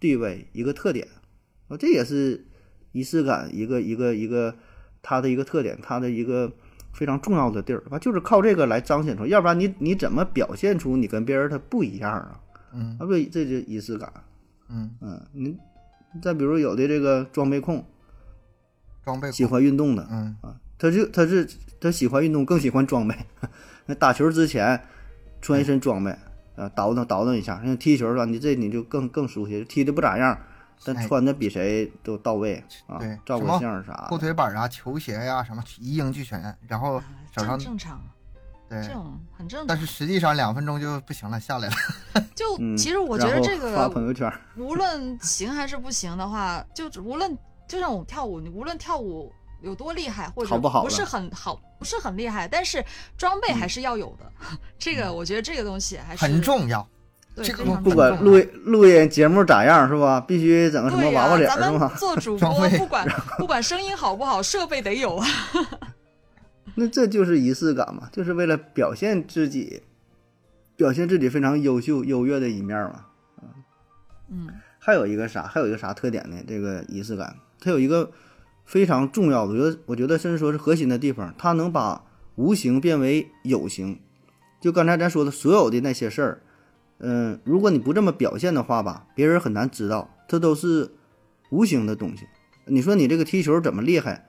[0.00, 1.06] 地位一个特点，
[1.68, 2.46] 啊，这也是
[2.92, 4.54] 仪式感一个一个一个
[5.02, 6.50] 他的一个特点，他的一个
[6.92, 12.40] 非常重要的地儿，吧，就是靠这个来彰显出，要不然你你怎么表现出你跟别人他不一样啊？
[12.72, 14.12] 嗯啊，不，这就仪式感。
[14.68, 15.56] 嗯，嗯，你
[16.22, 17.84] 再比如有的这个装备控，
[19.04, 21.48] 装备喜欢运动的，嗯啊，他就他是
[21.80, 23.14] 他喜欢运动，更喜欢装备。
[23.86, 24.80] 那打球之前
[25.40, 26.10] 穿一身装备，
[26.56, 27.60] 啊，倒腾倒腾一下。
[27.64, 30.36] 那踢球吧，你这你就更更熟悉，踢的不咋样，
[30.84, 34.08] 但哎穿的比谁都到位啊对，照个相啥的。
[34.08, 37.00] 后腿板啊、球鞋呀、什么一应俱全，然后
[37.36, 38.02] 手上正常，
[38.68, 39.66] 对这，种很正常。
[39.66, 41.74] 但是实际上两分钟就不行了，下来了。
[42.34, 47.36] 就嗯，其实我觉得这发朋友圈，无论行还是不行的话，就无论
[47.68, 49.32] 就像我跳舞，你无论跳舞
[49.66, 52.82] 有多厉害，或者好不好是很好，不是很厉害，但是
[53.18, 54.24] 装备还是要有的。
[54.78, 56.86] 这个我觉得这个东西还是很重要。
[57.34, 60.20] 对，这个不管录录音节目咋样是吧？
[60.20, 61.92] 必须整个什么、娃娃脸咱们是吗？
[61.98, 65.26] 做主播不管不管声音好不好，设备得有啊。
[66.76, 69.82] 那这就是仪式感嘛，就是为了表现自己，
[70.76, 73.04] 表现自己非常优秀、优越的一面嘛。
[74.30, 74.48] 嗯
[74.78, 75.42] 还有一个啥？
[75.42, 76.36] 还有一个啥特点呢？
[76.46, 78.08] 这个仪式感，它有一个
[78.66, 83.98] 非常重要的，我觉得，我觉得甚至说是核心的地方，它能把无形变为有形。
[84.60, 86.42] 就刚才咱说的所有的那些事儿，
[86.98, 90.90] 嗯、如果你不这么表现的话吧，别人很难知道，这都是
[91.50, 92.26] 无形的东西。
[92.66, 94.26] 你说你这个踢球怎么厉害？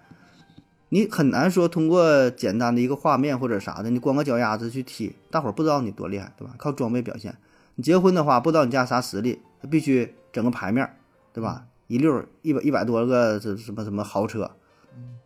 [0.89, 6.53] 你很难说通过简单的一个画面或者啥的，你光个脚丫子去踢，大伙儿不知道你多厉害，对吧？
[6.57, 7.35] 靠装备表现。
[7.75, 10.89] 你结婚的话，不知道你家啥实力，必须整个牌面，
[11.33, 11.65] 对吧？
[11.87, 14.49] 一溜儿一百一百多个这什么什么豪车，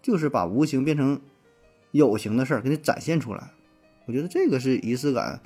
[0.02, 1.20] 就是把无形变成
[1.92, 3.52] 有形的事儿，给你展现出来。
[4.06, 5.42] 我觉得这个是仪式感，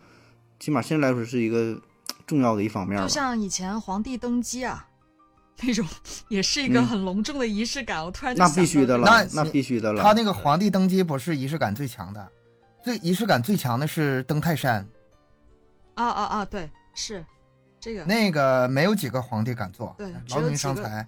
[0.59, 1.79] 起码现在来说是一个
[2.25, 3.09] 重要的一方面吧就。
[3.09, 4.87] 像以前皇帝登基啊，
[5.61, 5.85] 那种
[6.29, 8.03] 也是一个嗯很隆重的仪式感。
[8.03, 10.01] 我突然就那必须的了，那那必须的了。
[10.01, 12.31] 他那个皇帝登基不是仪式感最强的，
[12.83, 14.87] 最仪式感最强的是登泰山，
[15.95, 17.25] 啊啊啊，对，是
[17.85, 18.03] 这个。
[18.05, 21.07] 那个没有几个皇帝敢做，对劳民伤财。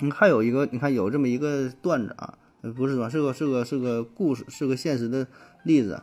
[0.00, 5.26] 嗯，还有一个，你看有这么一个段子啊，呃不是段，是个是个是个故事，是个现实的
[5.62, 6.02] 例子。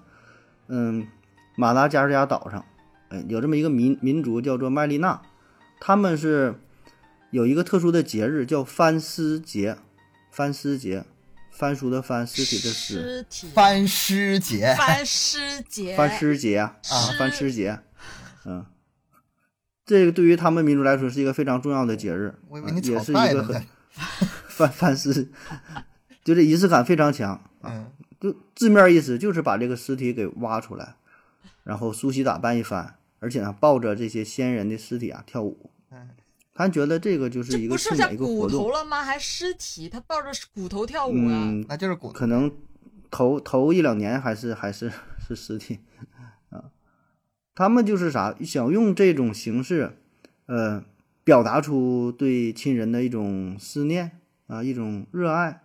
[0.67, 1.07] 嗯，
[1.55, 2.65] 马达加斯加岛上，
[3.09, 5.21] 嗯，有这么一个民民族叫做麦丽娜，
[5.79, 6.55] 他们是
[7.29, 9.77] 有一个特殊的节日叫翻尸节，
[10.31, 11.05] 翻尸节，
[11.51, 17.79] 翻书的翻，尸体的尸，翻尸节， 翻尸节，翻尸节啊，尸翻尸节，
[18.43, 18.65] 嗯。
[19.87, 23.65] 这个对于他们民族来说是一个非常重要的节日，我以为你炒嗯也是一个很菜呢呢。
[24.49, 25.29] 翻翻尸，
[26.23, 27.71] 就这仪式感非常强啊。
[27.71, 30.95] 嗯，就字面意思就是把这个尸体给挖出来，
[31.63, 35.71] 然后梳洗打扮一番，而且呢抱着这些先人的尸体啊跳舞。
[35.89, 36.09] 嗯，
[36.53, 39.03] 他觉得这个就是一个庆典一个剩下骨，头了吗？
[39.03, 41.47] 还尸体，他抱着骨头跳舞啊？
[41.47, 42.51] 嗯，那就是骨可能
[43.09, 44.91] 头头一两年还是还是
[45.25, 45.86] 是尸体啊。
[47.57, 49.97] 他们就是啥，想用这种形式，
[50.45, 50.83] 呃，
[51.23, 54.11] 表达出对亲人的一种思念
[54.45, 55.61] 啊，一种热爱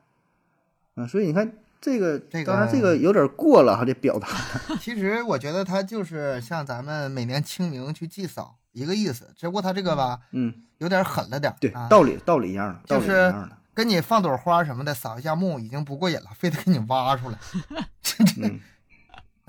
[0.94, 1.06] 啊。
[1.06, 1.52] 所以你看
[1.82, 4.26] 这个，这当然这个有点过了哈，这表达。
[4.80, 13.58] 其实我觉得它就是像咱们每年清明去祭扫一个意思，只不过它这个吧嗯，有点狠了点儿，对，啊，道理道理一样的，道理就是一样的。
[13.74, 17.38] 跟你放朵花什么的扫一下墓已经不过瘾了，非得给你挖出来。
[18.40, 18.58] 嗯，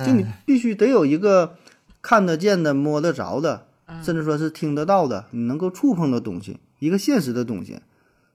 [0.06, 1.58] 就你嗯必须得有一个
[2.03, 7.81] 看得见的、摸得着的，嗯甚至说是听得到的，你能够触碰的东西，一个现实的东西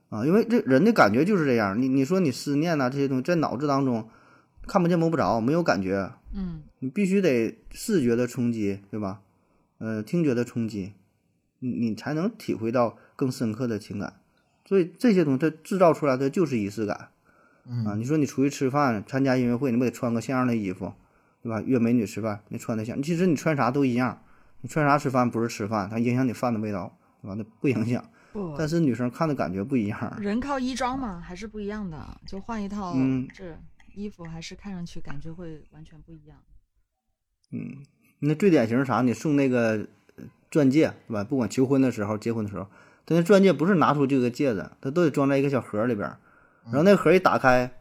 [0.09, 0.25] 啊。
[0.25, 4.09] 因为这人的感觉就是这样，你你说你思念呐、这些东西在脑子当中
[4.67, 9.21] 看不见摸不着，没有感觉，嗯，你必须得视觉的冲击，对吧？
[9.77, 10.93] 呃，听觉的冲击，
[11.59, 14.15] 你你才能体会到更深刻的情感。
[14.65, 16.95] 所以这些东西它制造出来的就是仪式感。
[17.65, 20.93] 啊，嗯，你说你出去吃饭、参加音乐会，你不得穿个像样的衣服，
[21.41, 21.61] 对吧？
[21.65, 24.21] 约美女吃饭，你穿的像，其实你穿啥都一样，
[24.61, 27.35] 你穿啥吃饭不是吃饭，它影响你饭的味道，对吧？
[27.37, 30.17] 那不影响，不，但是女生看的感觉不一样。
[30.19, 31.97] 人靠衣装嘛，还是不一样的。
[32.25, 33.57] 就换一套嗯这
[33.95, 36.37] 衣服，还是看上去感觉会完全不一样。
[37.51, 37.83] 嗯，
[38.19, 39.01] 那最典型是啥？
[39.01, 41.23] 你送那个呃钻戒，对吧？
[41.23, 42.67] 不管求婚的时候、结婚的时候，
[43.05, 46.07] 他那钻戒不是拿出这个戒指，他都得装在一个小盒里边，
[46.65, 47.71] 然后那个盒一打开，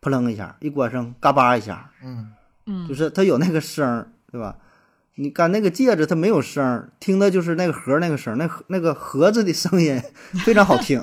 [0.00, 2.32] 扑棱一下，一关上，嘎巴一下，嗯，
[2.66, 4.56] 嗯，就是它有那个声儿，对吧？
[5.18, 9.98] 你干那个戒指，它没有声儿，听的就是那个盒儿那个声儿，那盒那个盒子的声音
[10.44, 11.02] 非常好听，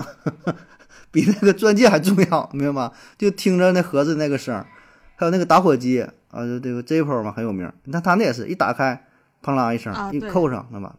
[1.10, 2.92] 比那个钻戒还重要，明白吗？
[3.18, 4.68] 就听着那盒子那个声儿，
[5.16, 9.08] 还有那个打火机啊，就这个 Zippo 嘛很有名，你看它那也是一打开，
[9.42, 10.96] 砰啦一声，一扣上，对吧？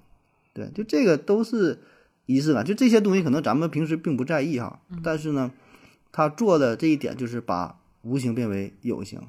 [0.53, 1.79] 对，就这个都是
[2.27, 5.53] 仪式感，就这些东西可能咱们平时并不在意哈，但是呢，
[6.11, 9.21] 他做的这一点就是把无形变为有形。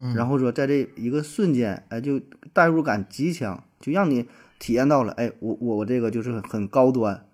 [0.00, 0.14] 嗯。
[0.14, 2.20] 然后说在这一个瞬间，哎，就
[2.52, 4.28] 代入感极强，就让你
[4.58, 7.26] 体验到了，哎，我我我这个就是很很高端，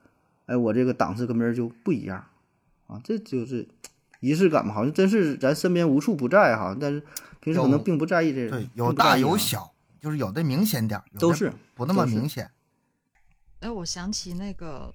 [0.46, 2.24] 哎，我这个档次跟别人就不一样，
[2.86, 3.68] 啊，这就是
[4.20, 7.02] 仪式感嘛，好像真是咱身边无处不在哈，但是
[7.40, 12.50] 平时可能并不在意这，对，有大有小，就是有的明显点儿，有的都是不那么明显。
[13.60, 14.92] 哎，我想起那个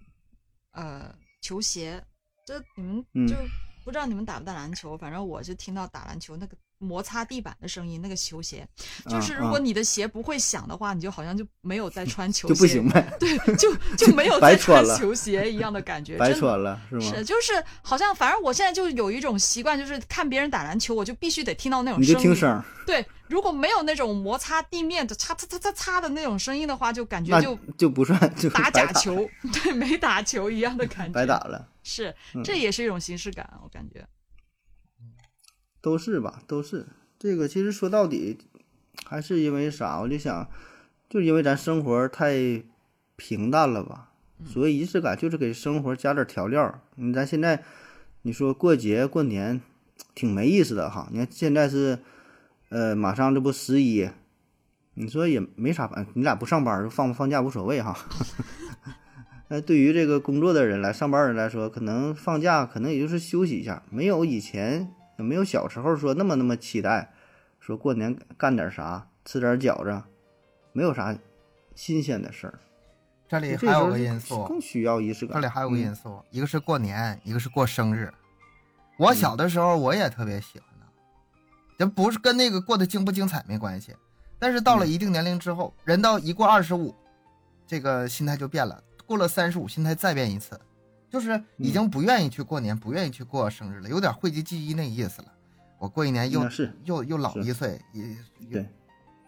[0.71, 2.03] 呃球鞋，
[2.45, 3.27] 这你们嗯。
[3.27, 3.36] 就
[3.84, 8.68] 不知道你们打不打篮球，反正我就听到打篮球那个摩擦地板的声音，那个球鞋，
[9.06, 17.02] 啊就是如果啊你的鞋不会响的话，你就好像就没有在穿 球鞋，就不行呗，对，就 就没有在穿球鞋一样的感觉， 白穿了是吗？
[17.02, 22.28] 是，就是好像，反正我现在就有一种习惯，就是看别人打篮球，我就必须得听到那种你就声音。
[22.30, 31.13] 听声，对，如果没有那种摩擦地面的擦擦擦擦擦的那种声音的话，就感觉就就不算就打假球，对，没打球一样的感觉。
[31.13, 31.68] 白打了。
[31.84, 34.06] 是，嗯这也是一种形式感，我感觉。
[35.82, 36.88] 都是吧，都是
[37.18, 37.48] 这个。
[37.48, 38.38] 其实说到底，
[39.06, 40.00] 还是因为啥？
[40.00, 40.48] 我就想，
[41.10, 42.63] 就是因为咱生活太
[43.16, 44.12] 平淡了吧。
[44.46, 46.82] 所以仪式感，就是给生活加点调料儿。
[46.96, 47.63] 你咱现在，
[48.22, 49.62] 你说过节过年，
[50.13, 51.08] 挺没意思的哈。
[51.12, 52.00] 你看现在是，
[52.70, 54.08] 呃，马上这不十一，
[54.94, 57.98] 你说也没啥办，你俩不上班儿放不放假无所谓哈。
[59.50, 67.13] 那对于这个工作的人来，上班人来说，可能放假可能也就是休息一下，没有以前也没有小时候说那么那么期待，
[67.60, 70.03] 说过年干点啥，吃点饺子，
[70.73, 71.17] 没有啥
[71.75, 72.60] 新鲜的事儿。
[73.27, 75.36] 这里还有个因素，更需要仪式感。
[75.36, 78.13] 这里还有个嗯因素，一个是过年，一个是过生日。
[78.97, 80.86] 我小的时候我也特别喜欢的，
[81.77, 83.93] 这不是跟那个过得精不精彩没关系，
[84.39, 86.95] 但是到了一定年龄之后，人到一过二十五，
[87.67, 88.82] 这个心态就变了。
[89.06, 90.60] 过了三十五，心态再变一次，
[91.10, 95.28] 就是已经不愿意去过年，不愿意去过生日了，有点讳疾忌医那意思了。
[95.80, 96.48] 我过一年又
[96.86, 98.04] 又又老一岁，也
[98.52, 98.67] 对，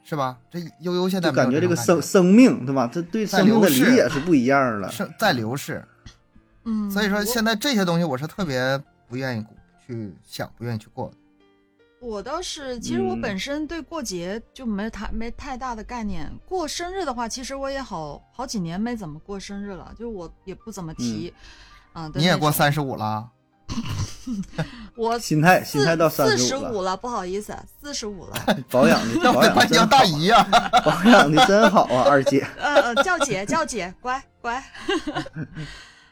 [0.03, 0.37] 是吧？
[0.49, 2.89] 这悠悠现在感觉这个生生命对吧？
[2.91, 4.91] 这对在生命的理流逝解是不一样了。
[4.91, 5.85] 生在流逝，
[6.65, 9.45] 嗯，所以说现在这些东西我是特别不愿意
[9.85, 11.15] 去想，不愿意去过的。
[12.01, 16.31] 我倒是，其实我嗯本身对过节就没太没太大的概念。
[16.47, 21.33] 过生日的话，其实我也好好几年没怎么过生日了，就我也不怎么提。
[21.93, 23.29] 嗯，你也过三十五了，
[24.95, 28.35] 我心态心态到四十五了，不好意思，四十五了。
[28.69, 30.43] 保养的 保养得真好大姨呀、
[30.85, 32.47] 保养的真好啊，二姐。
[32.57, 34.63] 呃呃，叫姐叫姐，乖乖。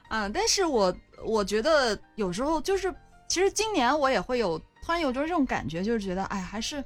[0.10, 2.93] 啊，但是我我觉得有时候就是，
[3.30, 6.82] 其实今年我也会有突然有这种感觉，就是觉得，哎，还是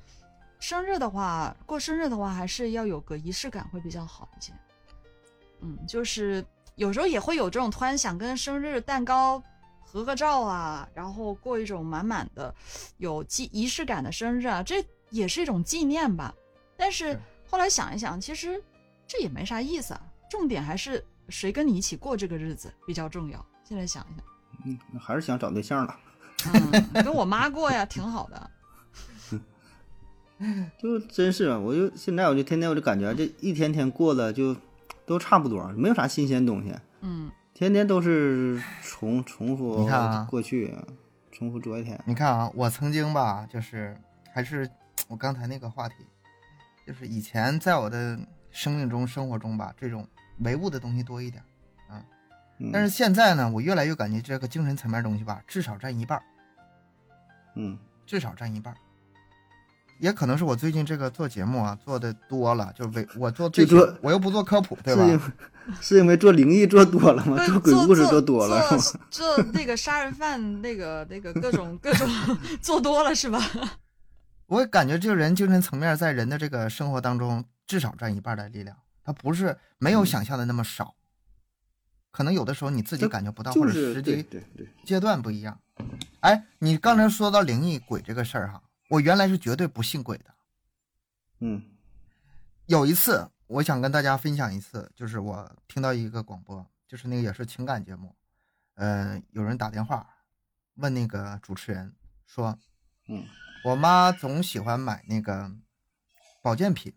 [0.57, 4.51] 生日的话，过生日的话，还是要有个仪式感会比较好一些。
[5.59, 9.39] 嗯，就是有时候也会有这种突然想跟生日蛋糕
[9.79, 12.51] 合个照啊，然后过一种满满的
[12.97, 16.33] 有纪仪式感的生日啊，这也是一种纪念吧。
[16.75, 18.59] 但是是后来想一想，其实
[19.05, 23.45] 这也没啥意思啊，重点还是谁跟你一起过这个日子比较重要。
[23.63, 24.25] 现在想一想，
[24.65, 25.95] 嗯，还是想找对象了。
[26.53, 28.49] 嗯，跟我妈过呀，挺好的。
[30.79, 34.55] 就真是啊，我就现在我就天天我就感觉这一天天过的就
[35.05, 40.75] 都差不多，没有啥新鲜东西，嗯天天都是重重复你看啊过去，
[41.31, 42.01] 重复昨天。
[42.05, 43.95] 你看啊，我曾经吧，就是
[44.33, 44.67] 还是
[45.07, 45.95] 我刚才那个话题，
[46.87, 48.17] 就是以前在我的
[48.49, 50.07] 生命中、生活中吧，这种
[50.39, 51.43] 唯物的东西多一点。
[52.63, 56.23] 嗯、但是现在呢，我越来越感觉这个精神层面的东西吧，至少占一半儿，
[57.55, 58.75] 嗯，至少占一半。
[59.99, 65.33] 也可能是我最近这个做节目啊做的多了，就为 我做最多我又不做科普，对吧？
[65.79, 67.37] 是因为 做灵异做多了吗？
[67.37, 69.05] 对做鬼故事做多了做是吗？
[69.11, 72.09] 做做那个杀人犯，那个 那个各种各种
[72.61, 73.39] 做多了是吧？
[74.47, 80.95] 我感觉这个人精神层面在人的这个生活当中至少占一半的力量，他不是没有嗯想象的那么少，
[82.11, 85.59] 可能有的时候你自己感觉不到，或者就是时机对对对，阶段不一样。
[86.21, 90.25] 哎，你刚才说到灵异鬼这个事儿哈，我原来是绝对不信鬼的。
[91.39, 91.63] 嗯
[92.67, 98.15] 有一次，我想跟大家分享一次，就是我听到一个广播，就是那个也是情感节目，
[98.75, 100.07] 呃，有人打电话
[100.75, 102.57] 问那个主持人说，
[103.07, 103.25] 嗯
[103.65, 105.51] 我妈总喜欢买那个
[106.41, 106.93] 保健品，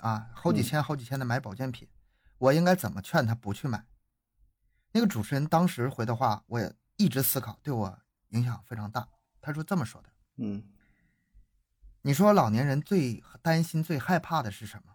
[0.00, 1.88] 啊，好几嗯千好几千的买保健品，
[2.38, 3.84] 我应该怎么劝她不去买？
[4.92, 7.98] 那个主持人当时回的话，我也一直思考，对我
[8.28, 9.08] 影响非常大。
[9.40, 10.08] 他说这么说的。
[10.36, 10.62] 嗯
[12.02, 14.92] 你说老年人最担心、最害怕的是什么？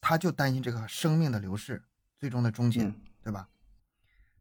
[0.00, 1.82] 他就担心这个生命的流逝，
[2.16, 3.48] 最终的终结，嗯对吧？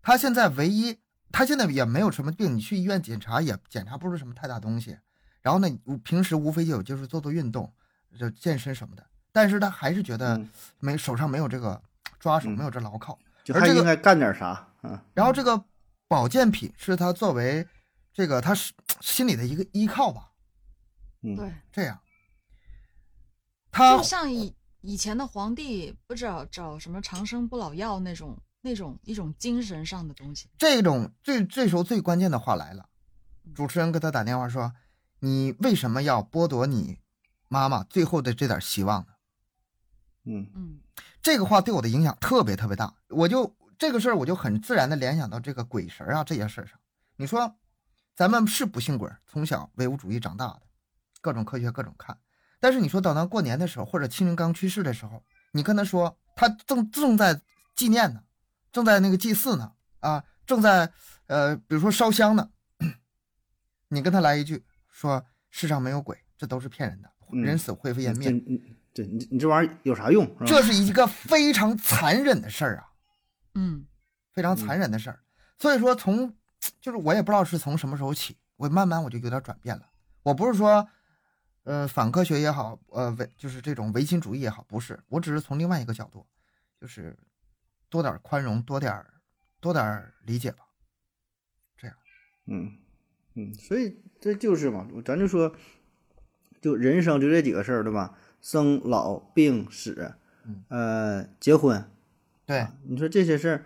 [0.02, 1.00] 他现在唯一，
[1.32, 4.98] 他现在也没有什么病，你去医院检查也检查不出什么太大东西。
[5.42, 5.68] 然后呢，
[6.04, 7.74] 平时无非就有就是做做运动，
[8.18, 9.06] 就健身什么的。
[9.32, 10.50] 但是他还是觉得嗯
[10.80, 11.82] 没手上没有这个
[12.20, 13.18] 抓手，嗯没有这牢靠。
[13.44, 15.00] 就而这个还应该干点啥嗯？
[15.14, 15.64] 然后这个
[16.08, 17.68] 保健品是他作为
[18.14, 20.32] 这个他是心里的一个依靠吧，
[21.22, 22.00] 嗯，对，这样。
[23.72, 30.48] 他就像以以前的皇帝不知道找什么长生不老药那种那种一种精神上的东西。
[30.58, 32.90] 这种最这时候最关键的话来了，
[33.54, 34.74] 主持人给他打电话说
[35.20, 37.00] ：“你为什么要剥夺你
[37.48, 39.08] 妈妈最后的这点希望呢？
[40.30, 40.80] 嗯嗯
[41.22, 46.80] 这个话对我的影响特别特别大，我就这个事儿我就很自然的联想到这个鬼神啊这些事儿上。
[47.16, 47.56] 你说，
[48.16, 50.62] 咱们是不信鬼，从小唯物主义长大的，
[51.22, 52.18] 各种科学各种看。
[52.60, 57.40] 但是你说等到过年的时候，或者亲人刚去世的时候，你跟他说他正正在
[57.76, 58.22] 纪念呢，
[58.72, 60.92] 正在那个祭祀呢，啊，正在
[61.28, 62.50] 呃比如说烧香呢，
[63.90, 68.30] 你跟他来一句说世上没有鬼，这都是骗人的，嗯人死灰飞烟灭。
[68.30, 68.62] 这你
[68.94, 70.26] 这你你这玩意儿有啥用？
[70.40, 72.90] 是这是一个非常残忍的事儿啊，
[73.60, 73.88] 嗯
[74.34, 75.20] 非常残忍的事儿。
[75.58, 76.32] 所以说从，
[76.80, 79.90] 就是我也不知道是从什么时候起，我慢慢我就有点转变了。
[80.22, 80.88] 我不是说，
[81.64, 86.26] 呃，反科学也好，呃，唯就是这种唯心主义也好，不是，我只是从另外一个角度，
[86.80, 87.18] 就是
[87.90, 89.04] 多点宽容，多点
[89.60, 90.60] 多点理解吧。
[91.76, 91.98] 这样
[92.46, 92.78] 嗯
[93.34, 95.56] 嗯，所以这就是嘛，咱就说，
[96.62, 98.18] 就人生就这几个事儿，对吧？
[98.40, 100.14] 生老病死，
[100.46, 101.90] 嗯呃，结婚，
[102.48, 103.66] 对，你说这些事儿，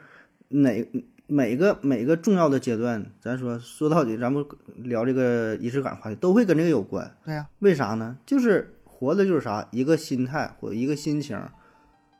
[0.49, 0.85] 哪
[1.27, 4.43] 每个每个重要的阶段，咱说说到底，咱们
[4.77, 7.15] 聊这个仪式感话题，都会跟这个有关。
[7.23, 8.17] 对呀、为啥呢？
[8.25, 11.39] 就是活的就是啥，一个心态或一个心情。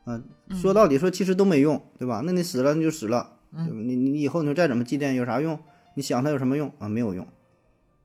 [0.05, 2.22] 嗯、说到底说其实都没用，对吧？
[2.26, 3.72] 那你死了那就死了，对吧？
[3.74, 5.59] 你你以后你说再怎么祭奠有啥用？
[5.95, 6.88] 你想它有什么用啊？
[6.88, 7.28] 没有用。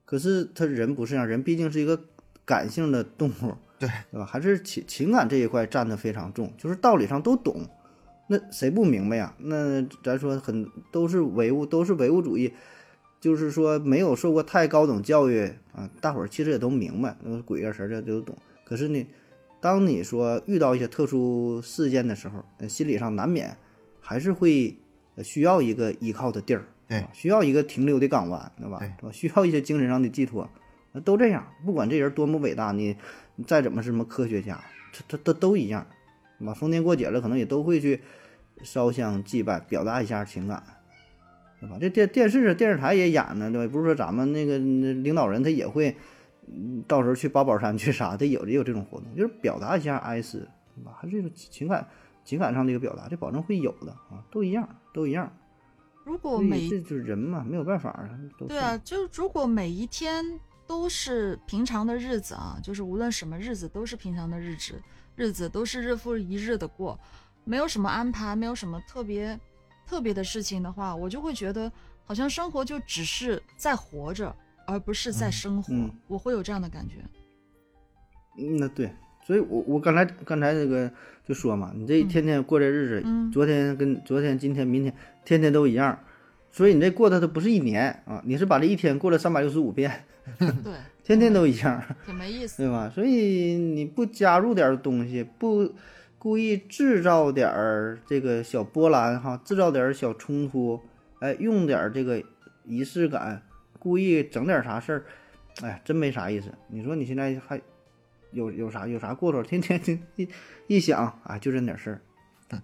[0.04, 1.98] 可是他人不是这样，人毕竟是一个
[2.44, 4.26] 感性的动物，对对吧？
[4.26, 7.62] 还是情情感这一块占的非常重，就是道理上都懂，
[8.28, 9.34] 那谁不明白呀？
[9.38, 12.52] 那咱说很都是唯物，都是唯物主义，
[13.20, 18.36] 就是说没有受过太高等教育啊，大伙儿其实也都明白，那个鬼啊神儿这都懂。
[18.64, 19.06] 可是呢，
[19.60, 23.56] 当你说遇到一些特殊事件的时候，呃心理上难免
[24.00, 24.76] 还是会
[25.14, 28.78] 呃需要一个依靠的地儿，对吧需要一个停留的港湾，对吧？
[28.80, 29.12] 对吧？
[29.12, 30.50] 需要一些精神上的寄托，
[30.92, 31.46] 那都这样。
[31.64, 32.96] 不管这人多么伟大，你
[33.36, 34.60] 你再怎么是什么科学家，
[34.92, 35.95] 他他他都一样，对
[36.44, 36.52] 吧？
[36.52, 38.02] 逢年过节了，可能也都会去
[38.62, 40.62] 烧香祭拜，表达一下情感，
[41.60, 41.78] 对吧？
[41.80, 43.72] 这电电视电视台也演呢，对吧？
[43.72, 45.96] 不是说咱们那个嗯领导人他也会，
[46.48, 50.92] 嗯到时候去八宝山去啥，他有也有这种活动，就是表达一下哀思，对吧？
[51.00, 51.86] 还是这种情感
[52.24, 55.32] 情感上的一个表达，这保证会有的啊，都一样，都一样。
[56.04, 58.10] 如果每这就是人嘛，没有办法啊。
[58.46, 60.24] 对啊，，就是如果每一天
[60.64, 64.80] 都是平常的日子啊，就是无论什么日子都是平常的日子，
[65.16, 66.98] 日子都是日复一日的过，
[67.44, 69.38] 没有什么安排，没有什么特别
[69.86, 71.70] 特别的事情的话，我就会觉得
[72.04, 74.34] 好像生活就只是在活着，
[74.66, 75.72] 而不是在生活。
[75.72, 75.90] 嗯。
[76.06, 76.96] 我会有这样的感觉。
[78.38, 78.92] 嗯，那对，
[79.26, 80.90] 所以我我刚才刚才这个
[81.26, 82.08] 就说嘛，你这一嗯。
[82.08, 83.32] 天天过这日子，嗯。
[83.32, 84.94] 昨天跟昨天、今天、明天，
[85.24, 85.98] 天天都一样，
[86.50, 90.04] 所以你这过的都不是一年啊，你是把这一天过了三百六十五遍，
[90.38, 90.74] 对，
[91.06, 92.64] 天天都一样，挺没意思。
[92.64, 92.90] 对吧？
[92.92, 95.72] 所以你不加入点儿东西，不
[96.18, 100.80] 故意制造点儿这个小波澜哈，制造点儿小冲突，
[101.20, 102.20] 哎，用点儿这个
[102.64, 103.40] 仪式感，
[103.78, 105.04] 故意整点儿啥事儿，
[105.62, 106.52] 哎，真没啥意思。
[106.66, 107.62] 你说你现在还
[108.32, 109.40] 有有啥有啥过头？
[109.44, 110.28] 天天天一
[110.66, 112.00] 一想啊，就这点事儿，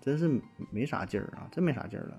[0.01, 0.29] 真是
[0.73, 2.19] 没啥劲儿啊，真没啥劲儿了。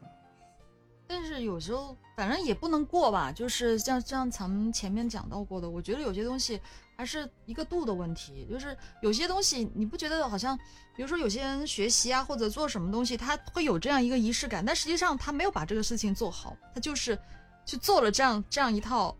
[1.15, 6.59] 但是有时候反正也不能过吧，就是像像咱们前面讲到过的，我觉得有些东西
[6.97, 8.47] 还是一个度的问题。
[8.49, 10.57] 就是有些东西你不觉得好像，
[10.95, 17.17] 比如说有些人学习啊或者做什么东西，他会有这样一个仪式感，但实际上他没有把这个事情做好，他就是
[17.63, 19.15] 去做了这样这样一套。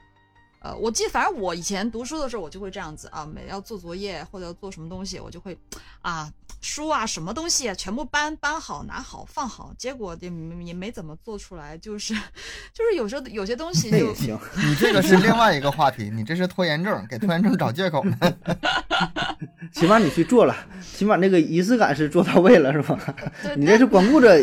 [0.64, 5.58] 呃，我记得，反正我以前读书的时候，我就会这样子啊，每要做作业或者要做什么东西，我就会
[6.02, 10.32] 啊，书啊，什么东西啊，全部搬搬好、拿好、放好，结果也
[10.64, 12.14] 也没怎么做出来，就是
[12.74, 18.18] 就是有时候有些东西就那也行，你这个是另外一个话题，你这是拖延症，给拖延症找借口呢。
[19.74, 20.56] 起码你去做了，
[20.96, 22.98] 起码那个仪式感是做到位了，是吧？
[23.58, 24.42] 你这是光顾着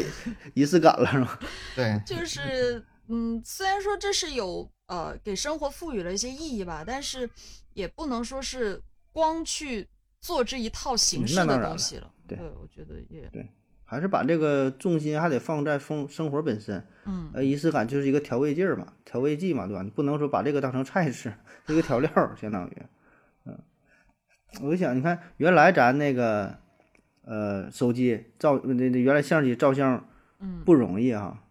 [0.52, 1.38] 仪式感了，是吧？
[1.74, 7.30] 对，就是嗯，虽然说这是有呃给生活赋予了一些意义吧，但是
[7.74, 8.82] 也不能说是
[9.12, 9.86] 光去
[10.20, 12.10] 做这一套形式的东西了。
[12.26, 13.48] 对我觉得也对
[13.84, 16.84] 还是把这个重心还得放在生生活本身。
[17.06, 19.82] 嗯呃，仪式感就是一个调味剂儿嘛，调味剂嘛，对吧？
[19.82, 21.32] 你不能说把这个当成菜吃，
[21.68, 22.10] 一个调料，
[22.40, 22.76] 相当于，
[23.46, 23.58] 嗯，
[24.62, 26.56] 我就想，你看原来咱那个，
[27.22, 30.04] 呃，手机照那那原来相机照相
[30.38, 31.42] 嗯不容易啊，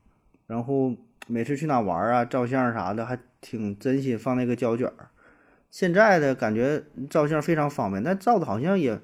[0.47, 0.95] 然后
[1.27, 5.09] 每次去哪玩啊，照相啥的还挺珍惜放那个胶卷儿。
[5.71, 8.99] 现在的感觉照相非常方便，但照的好像也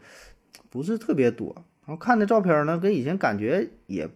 [0.69, 1.53] 不是特别多。
[1.85, 4.09] 然后看的照片呢，跟以前感觉也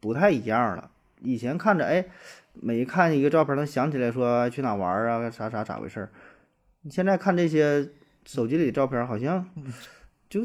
[0.00, 0.90] 不太一样了。
[1.20, 2.04] 以前看着，哎，
[2.52, 6.10] 每看一个照片能想起来说去哪玩儿啊，啥啥咋回事儿。
[6.82, 7.88] 你现在看这些
[8.26, 9.48] 手机里的照片，好像
[10.28, 10.44] 就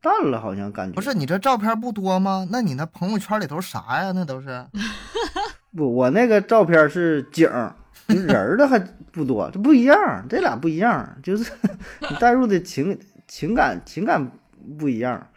[0.00, 2.46] 淡了，好像感觉不是你这照片不多吗？
[2.52, 4.12] 那你那朋友圈里头啥呀？
[4.12, 4.64] 那都是
[5.76, 7.77] 不，我那个照片是景儿，你
[8.08, 8.78] 人儿的还
[9.12, 11.52] 不多，这不一样，这俩不一样，就是
[12.10, 14.30] 你带入的情情感情感
[14.78, 15.28] 不一样。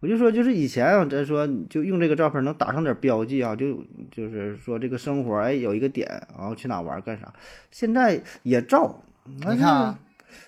[0.00, 6.06] 我就说，就是以前啊，咱说就用这个照片能打上点标记啊，就就是说这个生活，哎，有一个点，
[6.36, 7.32] 然后去哪玩干啥。
[7.70, 9.98] 现在也照，你看啊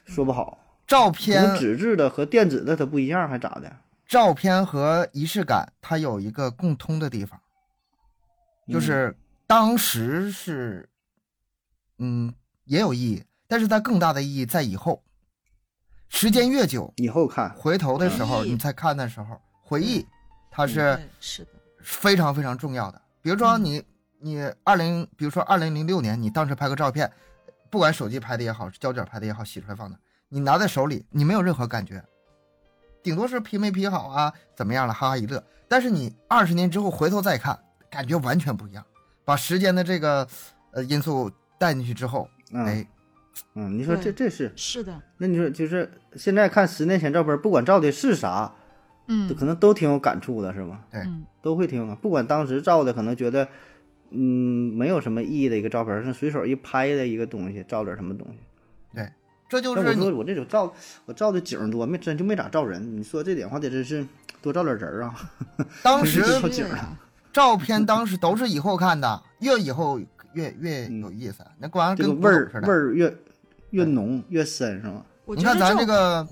[0.05, 3.73] 说不好，照片纸质的和电子的它不一样，还咋的？
[4.07, 7.41] 照片和仪式感，它有一个共通的地方，
[8.69, 10.87] 就是当时是，
[11.99, 12.33] 嗯，
[12.65, 15.03] 也有意义，但是它更大的意义在以后，
[16.09, 20.07] 时间越久，以后看，回头的时候，你再看的时候，回忆，
[20.51, 23.01] 它是，是的，非常非常重要的。
[23.23, 23.83] 比如说你
[24.19, 27.11] 你二零，比如说二零零六年，你当时拍个照片，
[27.71, 32.05] 不管手机拍的也好，胶卷拍的也好，洗出来放的，你拿在手里，你没有任何感觉，
[33.03, 35.43] 顶多是 P 没 P 好啊，怎么样了，哈哈一乐。
[35.69, 37.59] 但是你二十年之后回头再看，
[37.91, 38.85] 感觉完全不一样。
[39.25, 40.27] 把时间的这个
[40.71, 42.87] 呃因素带进去之后，嗯哎，
[43.55, 48.53] 嗯，你说这这是，是的，那你说就是现在看十年前照片，不管照的是啥，
[49.09, 50.81] 嗯可能都挺有感触的，是吧？
[50.91, 53.49] 对嗯都会挺有感，不管当时照的，可能觉得
[54.11, 58.39] 嗯没有什么意义的一个照片，是随手一拍的一个东西，照点什么东西。
[58.95, 59.09] 对
[59.49, 60.73] 这就是我说我这种照，
[61.05, 62.97] 我照的景儿多，没真就没咋照人。
[62.97, 64.05] 你说这点话得真是
[64.43, 65.15] 多照点人儿啊。
[65.85, 66.21] 当时
[67.33, 70.01] 照片当时都是以后看的，越以后
[70.37, 71.45] 越越有意思。
[71.59, 72.73] 那果然这个跟味儿似的味。
[72.73, 73.17] 儿越
[73.71, 75.05] 越浓越深，是吗？
[75.25, 76.29] 我你看咱觉得咱这个，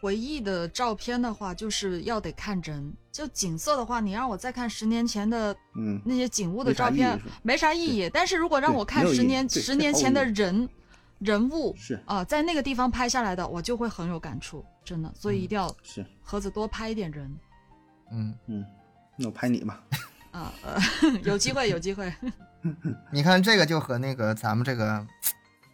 [0.00, 2.92] 回忆的照片的话，就是要得看真。
[3.10, 8.08] 就景色的话，你让我再看十年前的嗯，那些景物的照片，没啥意义。
[8.12, 10.68] 但是如果让我看十年十年前的人
[11.18, 15.12] 人物是啊、在那个地方拍下来的，我就会很有感触，真的。
[15.16, 17.36] 所以一定要是，盒子多拍一点人
[18.12, 18.64] 嗯，嗯，
[19.16, 19.82] 那我拍你吧。
[20.30, 20.80] 啊，呃，
[21.24, 22.12] 有机会有机会。
[23.10, 25.06] 你看这个就和那个咱们这个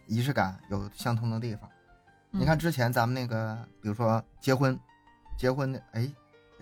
[0.07, 1.69] 仪式感有相通的地方。
[2.31, 4.77] 嗯你看之前咱们那个，比如说结婚，
[5.37, 6.05] 结婚的，哎，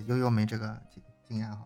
[0.06, 1.64] 悠悠没这个经经验哈。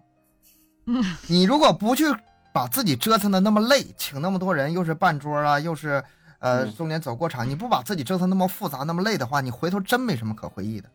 [0.85, 2.05] 嗯， 你如果不去
[2.53, 6.01] 把自己折腾的那么累，请那么多人，又是办桌啊，又是
[6.39, 10.89] 呃嗯中间走过场，你不把自己折腾那么复杂、那么累的话，你回头真没什么可回忆的，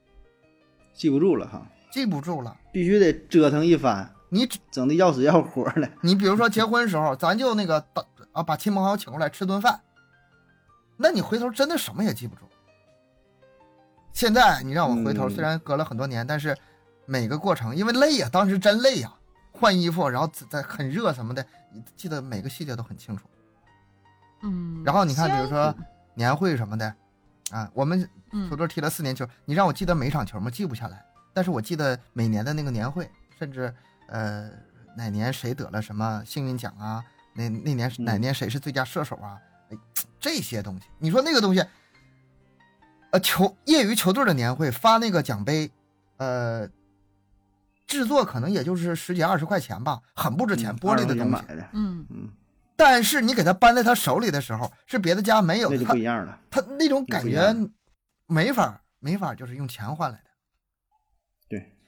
[0.95, 2.57] 记不住了哈，记不住了。
[2.73, 5.87] 必须得折腾一番，你整的要死要活的。
[6.01, 8.03] 你比如说结婚时候，咱就那个等
[8.33, 9.79] 啊，把亲朋好友请过来吃顿饭，
[10.97, 12.43] 那你回头真的什么也记不住。
[14.15, 16.57] 现在你让我回头，嗯虽然隔了很多年，但是
[17.05, 19.13] 每个过程因为累呀、当时真累呀、
[19.53, 23.27] 换衣服，然后在很热什么的，你记得每个细节都很清楚。
[24.41, 25.75] 嗯，然后你看，比如说
[26.15, 26.95] 年会什么的，
[27.51, 30.51] 啊，我们嗯球队踢了四年球，你让我记得每场球吗？
[30.51, 31.05] 记不下来。
[31.35, 33.75] 但是我记得每年的那个年会，甚至
[34.09, 34.51] 呃
[34.97, 37.03] 哪年谁得了什么幸运奖啊，
[37.35, 39.39] 那那年嗯哪年谁是最佳射手啊，
[39.71, 39.79] 哎，
[40.21, 41.65] 这些东西，你说那个东西，
[43.11, 45.71] 呃，球业余球队的年会发那个奖杯，
[46.19, 46.69] 呃，
[47.87, 51.65] 制作可能也就是十几二十块钱吧，很不值钱，嗯玻璃的20块钱东西。
[51.73, 52.31] 嗯嗯，
[52.77, 56.39] 但是你给他搬在他手里的时候，是别的家没有的，那就他不一样了。
[56.51, 57.55] 他那种感觉
[58.27, 60.25] 没法没法，就是用钱换来的。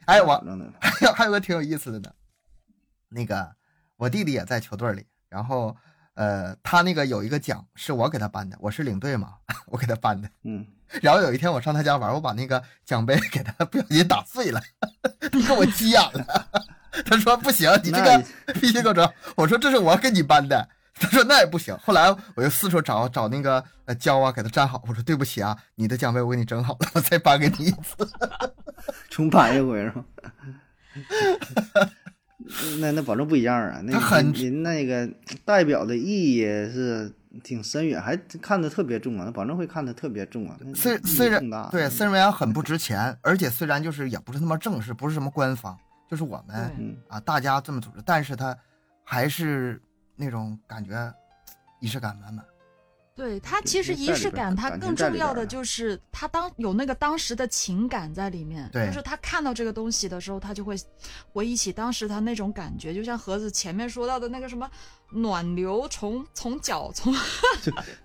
[0.07, 0.43] 对，哎，我
[0.81, 2.13] 还有还有个挺有意思的呢，
[3.09, 3.55] 那个
[3.97, 5.77] 我弟弟也在球队里，然后
[6.15, 9.35] 呃，他那个有一个奖是我给他颁的，我是领队嘛，
[9.67, 10.29] 我给他颁的。
[10.43, 10.67] 嗯，
[11.03, 14.61] 然后有一天我上他家玩，我把那个奖杯给他不小心打碎了，
[15.21, 16.49] 他给我急眼了。
[17.05, 18.25] 他说不行，你这个
[18.61, 19.13] 必须给我整。
[19.37, 20.69] 我说这是我给你颁的。
[20.95, 21.77] 他说那也不行。
[21.79, 24.83] 后来我就四处找找那个呃胶啊，给他粘好。
[24.87, 28.09] 我说对不起啊，你的奖杯我给你整好了，我再颁给你一次。
[29.11, 30.05] 重搬一回是吧？
[32.79, 33.81] 那那保证不一样啊！
[33.85, 35.09] 那他很您您那个
[35.45, 37.11] 代表的意义是
[37.43, 40.57] 挺深远，还看得特别重啊，那保证会看得特别重啊。
[40.75, 45.77] 虽虽然对，虽然很不值钱，而且虽然就是也不是那么正式，不是什么官方，
[46.11, 48.55] 就是我们嗯，啊大家这么组织，但是他
[49.05, 49.81] 还是
[50.17, 51.13] 那种感觉
[51.81, 52.45] 仪式感满满。
[53.17, 60.75] 对他其实仪式感，它边感情更重要的就是他当有那个当时的情感在里面，对就是他看到这个东西的时候，他就会
[61.33, 64.69] 回忆起当时他那种感觉，就像盒子前面说到的那个什么
[65.11, 67.15] 暖流从从脚从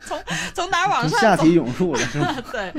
[0.02, 2.40] 从从哪儿往上下体，涌入了是吧？
[2.54, 2.72] 对，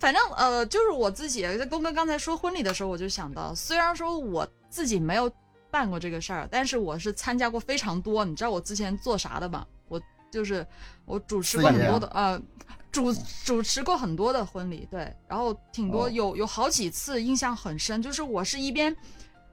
[0.00, 5.30] 反正呃，就是我自己，在东哥刚才说婚礼的时候，我就想到，虽然说我自己没有
[5.72, 8.24] 办过这个事儿，但是我是参加过非常多。
[8.24, 9.66] 你知道我之前做啥的吗？
[9.88, 10.00] 我
[10.30, 10.64] 就是
[11.06, 12.40] 我主持过很多的呃，
[12.92, 13.12] 主
[13.44, 18.94] 主持过很多的婚礼，对，然后挺多哦有有好几次印象很深，就是我是一边，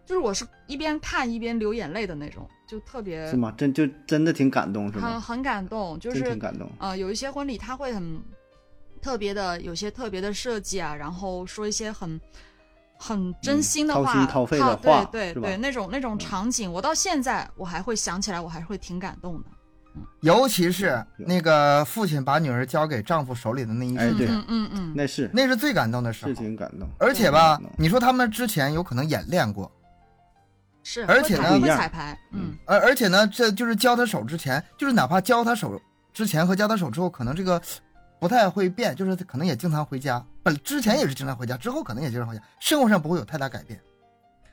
[0.05, 3.53] 就是我是一边看一边流眼泪的那种，就特别是吗？
[3.57, 5.11] 真就真的挺感动，是吗？
[5.11, 6.69] 很很感动，就是真挺感动。
[6.79, 8.21] 呃，有一些婚礼他会很
[9.01, 12.19] 特别的，有些特别的设计啊，然后说一些很
[12.99, 19.45] 很真心的嗯掏话，心掏肺的话对对对，那种那种场景，我到现在我还会想起来，我还会挺感动的。
[20.21, 25.29] 尤其是那个父亲把女儿交给丈夫手里的那一瞬间，嗯嗯嗯，那是。
[25.33, 26.33] 那是最感动的时是候。
[26.33, 26.87] 挺感动。
[26.99, 29.69] 而且吧嗯，你说他们之前有可能演练过，
[30.83, 32.53] 是，而且呢彩排，嗯。
[32.65, 35.81] 而而且呢，这就是交他手之前，就是哪怕交他手
[36.13, 37.61] 之前和交他手之后，可能这个
[38.19, 43.81] 不太会变，就是可能也经常回家，本之前也是经常回家，之后可能也经常回家，生活上不会有太大改变。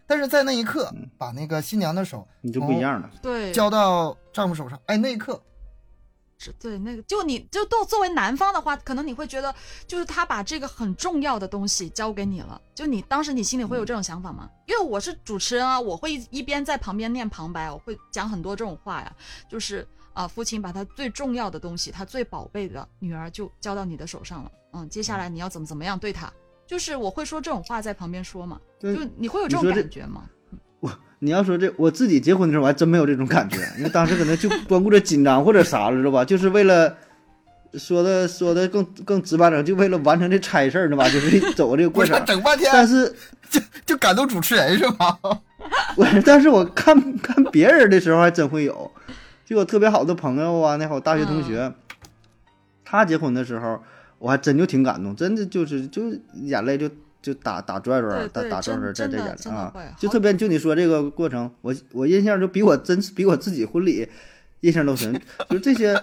[0.06, 3.10] 但是在那一刻嗯，把那个新娘的手你就不一样了。
[3.20, 5.42] 对，交到丈夫手上，哎，那一刻，
[6.38, 9.52] 是对那个，就你就都作为男方的话，可能你会觉得，
[9.84, 14.48] 就是他把这个很重要的东西交给你了，就你当时你心里会有这种想法吗？
[14.66, 19.12] 因为我是主持人啊，我会一一边在旁边念旁白，我会讲很多这种话呀，
[19.50, 19.84] 就是
[20.16, 26.32] 啊、父亲把他最重要的东西，他最宝贝的女儿就交到你的手上了，嗯，接下来你要怎么怎么样对他，
[26.66, 28.88] 就是我会说这种话在旁边说嘛，就
[29.18, 30.22] 你会有这种感觉吗？
[30.80, 36.24] 我你要说这，我自己结婚的时候，我还真没有这种感觉，因为当时可能就光顾着紧张或者啥了，知道吧？
[36.24, 36.96] 就是为了
[37.74, 41.06] 说的说的更更直白点，就为了完成这差事儿，知道吧？
[41.10, 42.24] 就是走这个过程。
[42.24, 43.14] 整半天但是
[43.50, 45.18] 就就感动主持人是吧？
[45.94, 48.90] 我，但是我看看别人的时候还真会有，
[49.46, 51.72] 就我特别好的朋友啊，那会儿大学同学，
[52.84, 53.80] 他结婚的时候，
[54.18, 56.02] 我还真就挺感动，真的就是就
[56.42, 56.90] 眼泪就
[57.22, 64.08] 就打打转转打打转转在这眼泪啊就特别就你说这个过程，我我印象就比我真比我自己婚礼
[64.62, 65.18] 印象都深，
[65.48, 66.02] 就这些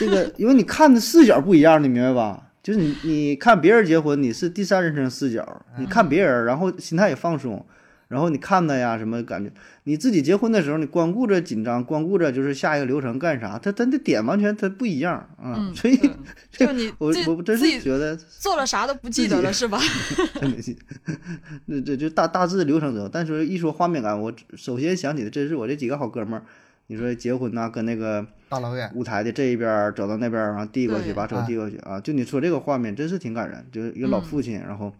[0.00, 2.48] 这个，因为你看的视角不一样，你明白吧？
[2.62, 7.66] 就是你你看别人结婚，你是第三人称视角，你看别人，然后心态也放松，
[8.08, 9.50] 然后你看他呀什么感觉，
[9.84, 16.10] 你自己结婚的时候，你光顾着紧张，光顾着就是下一个流程干啥，他他的点完全他不一样啊，嗯，所以对
[16.68, 19.80] 就你我我真是觉得做了啥都不记得了是吧？
[20.40, 20.78] 真没记，
[21.66, 26.42] 那这就大大致流程走，但是一说画面感，我首先想起的真是我这几个好哥们儿，
[26.86, 34.92] 你说结婚呐、跟那个大老远，舞台的这一边儿走到那边儿，然后递过去，把手啊递过去啊，就你说这个画面真是挺感人，就是一个老嗯父亲，然后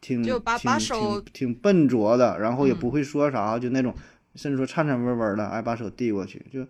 [0.00, 3.92] 挺就把挺把手挺挺笨拙的，然后也嗯不会说啥，就那种
[4.34, 6.66] 甚至说颤颤巍巍的，哎，把手递过去，就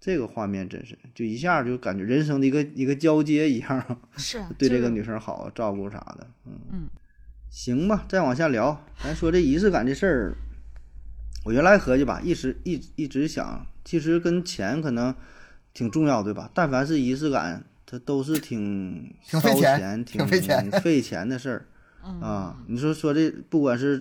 [0.00, 6.88] 这个画面真是就一下就感觉人生的一个一个交接一样， 是啊对这个女生好，照顾啥的，嗯嗯
[7.50, 10.36] 行吧，再往下聊，咱说这仪式感这事儿，
[11.44, 15.14] 我原来合计吧，一直一一直想，其实跟钱可能
[15.74, 16.50] 挺重要，对吧？
[16.54, 21.66] 但凡是仪式感，它都是挺烧挺费钱钱、挺费钱费钱的事儿
[22.04, 22.62] 嗯啊。
[22.68, 24.00] 你说说这，不管是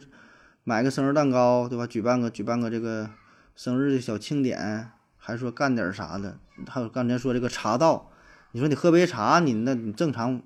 [0.70, 1.88] 买个生日蛋糕，对吧？
[1.88, 3.10] 举办个举办个这个
[3.56, 8.12] 生日的小庆典，还说干点啥的，还有刚才说这个茶道，
[8.52, 10.44] 你说你喝杯茶，你那你正常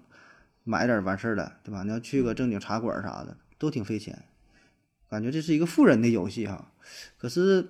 [0.64, 1.84] 买点完事儿了，对吧？
[1.84, 4.24] 你要去个正经茶馆啥的，都挺费钱，
[5.10, 6.72] 感觉这是一个富人的游戏哈。
[7.18, 7.68] 可是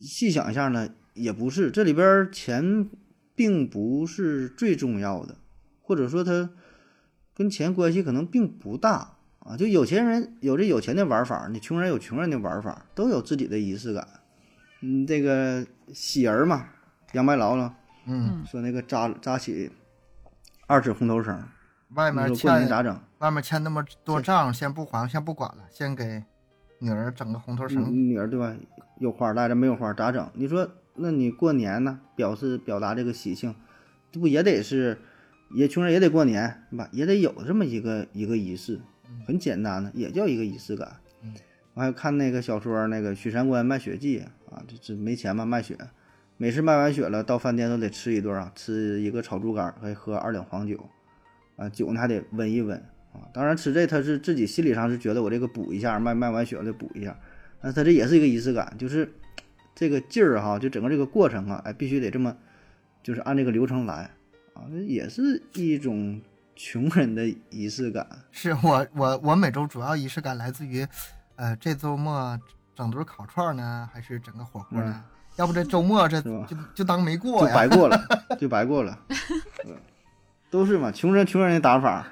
[0.00, 2.90] 细想一下呢，也不是，这里边钱
[3.34, 5.38] 并不是最重要的，
[5.80, 6.50] 或者说它
[7.34, 9.13] 跟钱关系可能并不大
[9.44, 9.56] 啊。
[9.56, 14.08] 就有钱人有这有钱的玩法，你穷人有穷人的玩法，都有自己的仪式感。
[14.80, 16.68] 嗯，这个喜儿嘛，
[17.12, 17.74] 杨白劳了，
[18.06, 19.70] 嗯，说那个扎扎起
[20.66, 21.42] 二尺红头绳，
[21.94, 22.98] 外面欠咋整？
[23.18, 26.22] 外面欠那么多账，先不还，先不管了，先给
[26.80, 27.84] 女儿整个红头绳。
[27.90, 28.54] 你女儿对吧？
[28.98, 30.30] 有花带着没有花咋整？
[30.34, 33.54] 你说，那你过年呢，表示表达这个喜庆，
[34.12, 34.98] 这不也得是，
[35.54, 36.88] 也穷人也得过年，对吧？
[36.92, 38.80] 也得有这么一个一个仪式，
[39.26, 40.96] 很简单的，也叫一个仪式感。
[41.74, 44.20] 我还看那个小说，那个《许三观卖血记》
[44.54, 45.76] 啊，这这没钱嘛，卖血，
[46.36, 50.88] 每次卖完血了，到饭店都得吃一顿啊，吃一个炒猪肝，还喝二两黄酒，
[51.56, 52.78] 啊，酒呢还得温一温
[53.12, 53.26] 啊。
[53.32, 57.18] 当然吃这他是自己心理上是觉得我这个补一下，卖卖完血了补一下，
[57.60, 59.12] 但他这也是一个仪式感，就是
[59.74, 62.36] 这个劲儿哈，就整个这个过程啊，哎，必须得这么，
[63.02, 64.10] 就是按这个流程来
[64.52, 66.20] 啊，这也是一种
[66.56, 68.06] 穷人的仪式感。
[68.30, 70.86] 是我我我每周主要仪式感来自于，
[71.36, 72.38] 呃，这周末
[72.74, 75.04] 整顿烤串呢，还是整个火锅呢？
[75.36, 77.54] 要不这周末这就就当没过呀。
[77.54, 78.00] 白过了，
[78.38, 78.98] 就白过了。
[79.64, 79.76] 嗯
[80.50, 82.06] 都是嘛，穷人穷人的打法，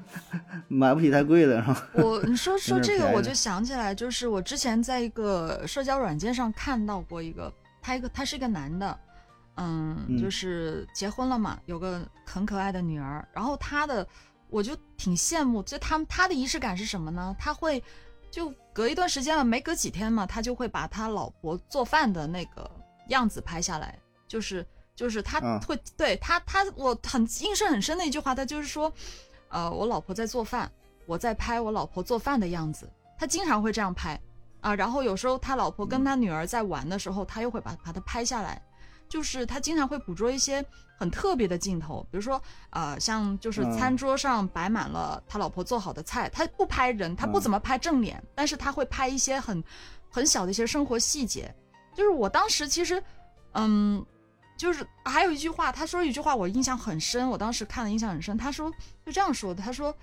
[0.68, 1.88] 买不起太贵的，是吧？
[2.02, 8.98] 我你说说这个，我就想起来，就是我之前在一个社交软件上看到过一个，他一个他是一个男的，
[9.56, 13.26] 嗯，嗯就是结婚了嘛，有个很可爱的女儿。
[13.32, 14.06] 然后他的，
[14.48, 17.34] 我就挺羡慕，就他他的仪式感是什么呢？
[17.38, 17.82] 他会
[18.30, 22.68] 就隔一段时间了，没隔几天嘛，他就会把他老婆做饭的那个
[23.08, 28.92] 样子拍下来，就是就是他啊会、对他他我很印象很深的一句话，他就是说，
[29.48, 30.70] 呃，我老婆在做饭，
[31.06, 34.20] 我在拍我老婆做饭的样子，他经常会这样拍
[34.60, 34.74] 啊。
[34.74, 38.60] 然后有时候他老婆跟他女儿在玩的时候，他又会把把它拍下来。
[39.08, 40.64] 就是他经常会捕捉一些
[40.98, 42.40] 很特别的镜头，比如说，
[42.70, 49.62] 呃，像就是嗯餐桌上摆满了他老婆做好的菜，他不拍人，他不嗯怎么拍正脸，但是他会拍一些很
[50.10, 51.54] 很小的一些生活细节。
[51.94, 53.02] 就是我当时其实，
[53.52, 54.04] 嗯，
[54.56, 58.36] 就是还有一句话，他说一句话我印象很深，我当时看了印象很深。
[58.36, 58.68] 他说
[59.06, 59.94] 就这样说的，他说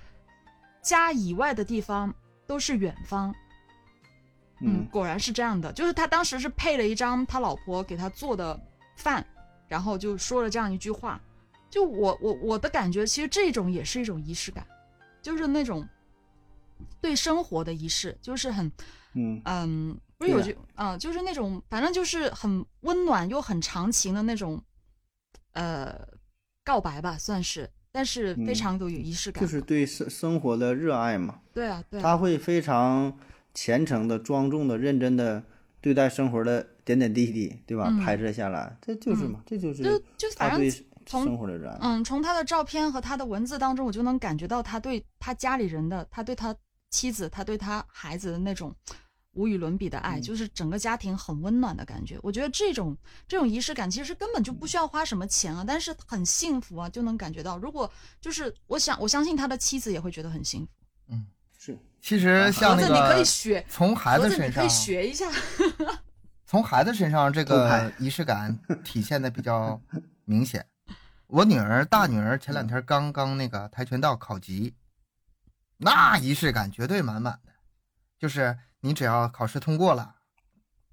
[0.81, 2.13] 家以外的地方
[2.47, 3.33] 都是远方。
[4.63, 8.59] 嗯，果然是这样的，就是他当时是配了一张他老婆给他做的
[9.01, 9.25] 饭，
[9.67, 11.19] 然后就说了这样一句话。
[11.69, 14.67] 就我我我的感觉，其实这种也是一种仪式感，
[15.21, 15.87] 就是那种
[16.99, 18.69] 对生活的仪式，就是很
[19.13, 24.61] 嗯嗯，不是有对句啊、就是那种反正就是很温暖又很长情的那种
[25.53, 25.97] 呃
[26.65, 29.41] 告白吧，算是，但是非常都有仪式感。
[29.41, 33.17] 就是对生生活的热爱嘛，对啊，对啊，他会非常
[33.53, 35.41] 虔诚的、庄重的、认真的
[35.81, 37.87] 对待生活的点点滴滴，对吧？
[37.89, 41.77] 嗯拍摄下来，这就是嘛，这就是就就反正他对从生活的热爱。
[41.81, 46.55] 嗯，从他的照片和他的文字当中，我就能感觉到他对他家里人的，他对他
[46.91, 48.73] 妻子，他对他孩子的那种
[49.33, 52.19] 无与伦比的爱，嗯就是整个家庭很温暖的感觉。
[52.21, 52.95] 我觉得这种
[53.27, 57.57] 这种仪式感其实根本就不需要花什么钱啊，但是很幸福啊，就能感觉到。
[57.57, 60.71] 如果就是我想，我相信他的妻子也会觉得很幸福。
[61.07, 61.40] 嗯，是，
[62.01, 65.29] 其实像那盒子，你可以个学，从孩子身上可以，学一下。
[66.45, 69.79] 从孩子身上这个仪式感体现的比较
[70.25, 70.65] 明显。
[71.27, 74.75] 我女儿大女儿前两天刚刚那个跆拳道考级，
[75.77, 77.53] 那仪式感绝对满满的。
[78.19, 80.15] 就是你只要考试通过了，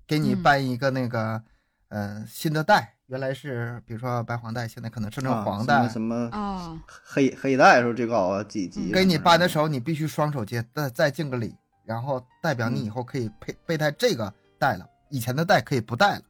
[0.06, 1.42] 给你嗯颁一个那个
[1.88, 5.76] 呃新的带，原来是比如说白黄带，现在可能生成啊黄带。
[5.76, 8.92] 什么什么啊，黑黑带时候最高啊，几级？
[8.92, 11.54] 给你颁的时候，你必须双手接，再再敬个礼，
[11.86, 16.22] 然后代表你以后可以佩佩戴这个带了，以前的带可以不戴了。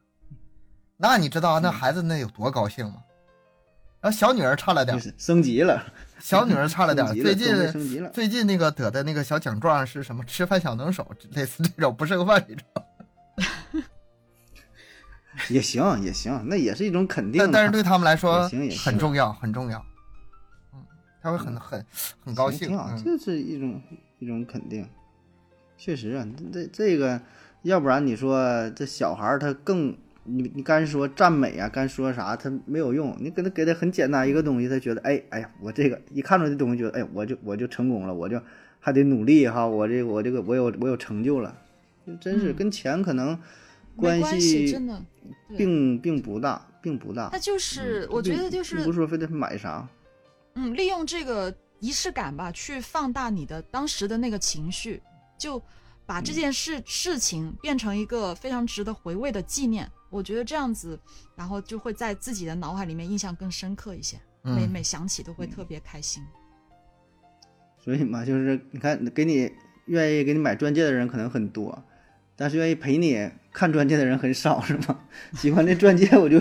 [0.97, 3.03] 那你知道那孩子那有多高兴吗？
[4.01, 5.83] 然后小女儿差了点就，是升级了，
[6.21, 7.05] 小女儿差了点。
[7.09, 10.23] 最近最近那个得的那个小奖状是什么？
[10.25, 12.65] 吃饭小能手，类似这种不是个饭这种。
[15.51, 17.39] 也行也行，那也是一种肯定。
[17.39, 19.85] 但但是对他们来说也行也很重要，很重要。
[20.75, 20.81] 嗯，
[21.23, 21.85] 他会很很
[22.25, 22.77] 很高兴。
[23.05, 23.81] 这是一种
[24.19, 24.87] 一种肯定。
[25.77, 27.21] 确实啊，这这个，
[27.63, 38.43] 要不然你说这小孩儿他更，你你干说赞美啊，干说啥他没有用，你给他给他很简单一个东西，他觉得哎哎呀，我这个一看着这东西，觉得哎我就我就成功了，我就
[38.81, 41.55] 还得努力哈，我这我这个我有我有成就了，
[42.21, 43.39] 真是嗯跟钱可能没
[43.99, 45.03] 关系，真的。
[45.57, 47.39] 并并不大，并不大他。
[47.39, 49.89] 就是，嗯我觉得就是并不是说非得买啥，
[50.55, 55.03] 嗯，利用这个仪式感吧，去放大你的当时的那个情绪，
[55.39, 55.59] 就
[56.05, 59.91] 把嗯这件事、事情变成一个非常值得回味的纪念。
[60.11, 60.99] 我觉得这样子，
[61.35, 66.23] 然后就会在自己的脑海里面印象更深刻一些，每嗯每想起都会特别开心。
[67.83, 69.51] 所以嘛，就是你看，给你
[69.87, 71.83] 愿意给你买钻戒的人可能很多，
[72.37, 74.97] 但是愿意陪你看钻戒的人很少，是吗？
[75.35, 76.41] 喜欢这钻戒，我就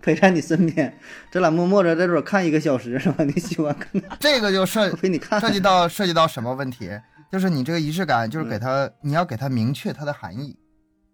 [0.00, 0.96] 陪在你身边，
[1.32, 3.24] 咱俩默默的在这儿看一个小时，是吧？
[3.24, 3.90] 你喜欢看，
[4.20, 5.40] 这个就涉陪你看。
[5.40, 6.88] 涉及到涉及到什么问题？
[7.32, 10.56] 就是你这个仪式感，就是嗯给它，你要给它明确它的含义，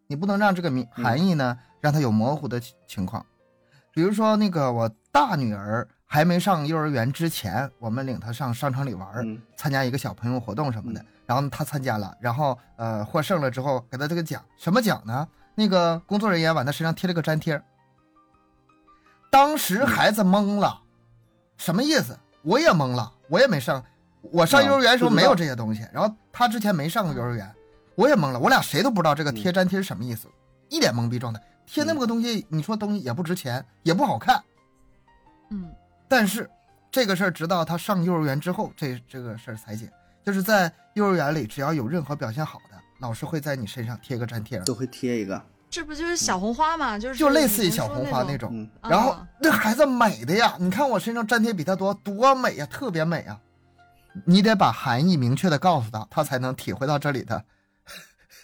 [0.08, 3.24] 你不能让这个明嗯含义呢，让它有模糊的情情况。
[3.94, 9.08] 比如说那个我大女儿还没上幼儿园之前，我们领她上商场里玩
[9.56, 15.26] 参加一个小朋友活动什么的，然后她参加了，然后呃获胜了之后给她这个奖，什么奖呢？
[15.58, 17.60] 那个工作人员往他身上贴了个粘贴。
[19.28, 20.80] 当时孩子懵了，
[21.56, 22.16] 什么意思？
[22.42, 23.84] 我也懵了，我也没上，
[24.20, 27.52] 我上幼儿园的时候没有这些东西，然后他之前没上过幼儿园，
[27.96, 30.28] 我也懵了，我俩谁都不知道这个贴粘贴是什么意思，
[30.68, 31.42] 一脸懵逼状态。
[31.66, 34.40] 贴那么个东西，你说东西也不值钱，也不好看，
[35.50, 35.68] 嗯
[36.06, 36.48] 但是
[36.88, 39.90] 这个事儿直到他上幼儿园之后，这这个事儿才解，
[40.24, 42.67] 就是在幼儿园里，只要有任何表现好的，
[43.00, 45.40] 老师会在你身上贴个粘贴，都会贴一个，
[45.70, 46.98] 这不就是小红花嘛？
[46.98, 48.50] 就是就类似于小红花那种。
[48.52, 53.38] 嗯，然后啊那孩子美的呀，你看我身上粘贴比他多，多美呀，特别美呀。
[54.24, 57.44] 你得把含义明确的告诉他，他才能体会到这里的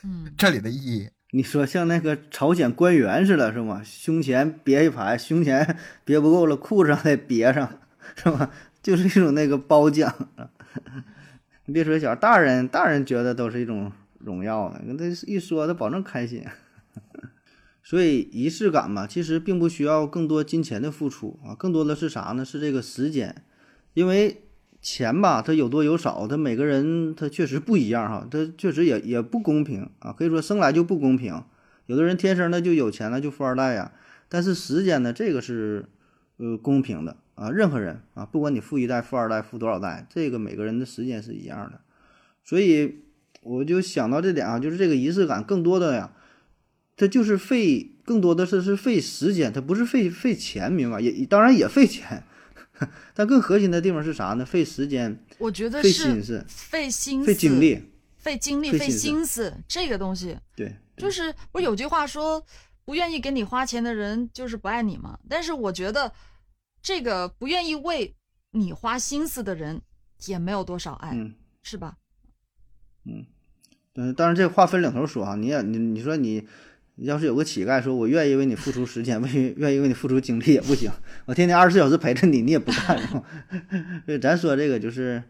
[0.05, 1.11] 嗯， 这里的意义。
[1.33, 3.83] 你说像那个朝鲜官员似的，是吗？
[3.85, 7.69] 胸前别一排，胸前别不够了，裤子上得别上，
[8.15, 8.51] 是吧？
[8.81, 10.15] 就是一种那个褒奖。
[11.67, 13.91] 你别说小大人，大人觉得都是一种
[14.25, 14.81] 荣耀呢。
[14.87, 16.45] 跟他一说，他保证开心。
[17.83, 22.43] 所以仪式感嘛，其实并不需要更多金钱的付出啊，更多的是啥呢？
[22.43, 23.45] 是这个时间，
[23.93, 24.43] 因为
[24.81, 31.45] 钱吧，它有多有少，它每个人他确实不一样哈，它确实也也不公平啊，可以说生来就不公平。
[31.85, 33.93] 有的人天生的就有钱了，就富二代呀，
[34.31, 35.85] 但是时间呢，这个是
[36.39, 41.81] 呃公平的啊，任何人啊，不管你富一代、富二代、富多少代，这个每个人的时间是一样的。
[42.43, 43.05] 所以
[43.45, 46.13] 我就想到这点啊，就是这个仪式感更多的呀。
[46.97, 51.01] 它就是费更多的是是费时间，它不是费费钱，明白？
[51.01, 52.23] 也当然也费钱，
[53.15, 54.47] 但更核心的地方是啥呢？
[54.47, 57.83] 费时间，我觉得费是心思，费心思、费精力，
[58.17, 62.47] 费精力、费费心思心思这个东西，对，就是不是有句话说，
[62.85, 65.19] 不愿意给你花钱的人就是不爱你嘛？
[65.29, 66.13] 但是我觉得，
[66.81, 68.15] 这个不愿意为
[68.53, 69.83] 你花心思的人
[70.27, 71.97] 也没有多少爱，嗯是吧？
[73.05, 73.27] 嗯，
[74.17, 76.47] 当然这话分两头说啊，你也你你说你
[76.97, 80.91] 要是有个乞丐说我愿意为你付出时间，为愿意为你付出精力也不行，
[81.27, 82.99] 我天天二十四小时陪着你，你也不干？
[84.05, 85.23] 所以 咱说这个就是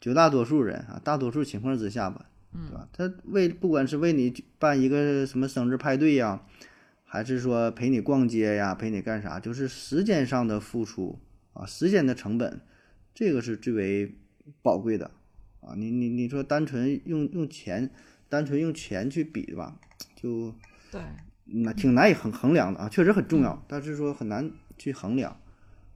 [0.00, 2.88] 绝大多数人啊，大多数情况之下吧，对吧？
[2.92, 6.42] 他为不管是为你办一个什么生日派对呀，
[7.04, 11.18] 还是说陪你逛街呀，陪你干啥，就是时间上的付出
[11.52, 12.60] 啊，时间的成本，
[13.14, 14.14] 这个是最为
[14.62, 15.10] 宝贵的
[15.60, 15.74] 啊。
[15.76, 17.90] 你你你说单纯用用钱，
[18.30, 19.76] 单纯用钱去比吧，
[20.16, 20.54] 就
[20.90, 21.02] 对，
[21.44, 25.36] 那挺难以衡衡量的啊，确实很重要，但是说很难去衡量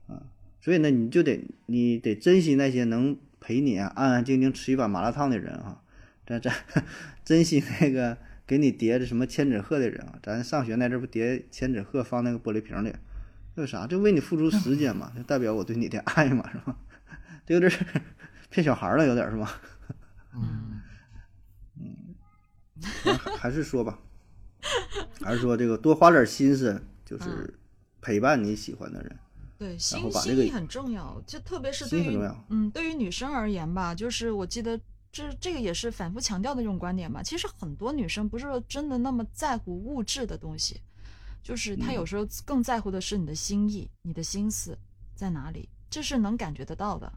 [0.07, 0.21] 啊。
[0.61, 5.81] 所以呢，你就得你得珍惜那些能陪你啊安安静静吃一碗麻辣烫的人啊，
[6.27, 6.53] 咱咱
[7.23, 10.19] 珍惜那个给你叠的什么千纸鹤的人啊。
[10.21, 12.93] 咱上学那阵儿不叠千纸鹤放那个玻璃瓶里，
[13.55, 13.87] 为啥？
[13.87, 16.75] 就为你付出时间嘛，就代表我对你的爱嘛，是吧？
[17.45, 18.01] 这有点儿
[18.49, 19.61] 骗小孩儿了，有点儿是吧？
[20.33, 20.81] 嗯，
[22.81, 23.99] 还还是说吧，
[25.21, 27.53] 还是说这个多花点心思，就是嗯
[28.01, 29.19] 陪伴你喜欢的人。
[29.57, 32.19] 对，心后把这个心意很重要，就特别是对于
[32.49, 34.77] 嗯，对于女生而言吧，就是我记得
[35.11, 37.23] 这这个也是反复强调的一种观点吧。
[37.23, 40.81] 其实很多女生不是说真的那么在乎物质的东西，
[41.41, 44.77] 就是她嗯有时候更在乎的是你的心意、你的心思
[45.15, 47.13] 在哪里，这是能感觉得到的。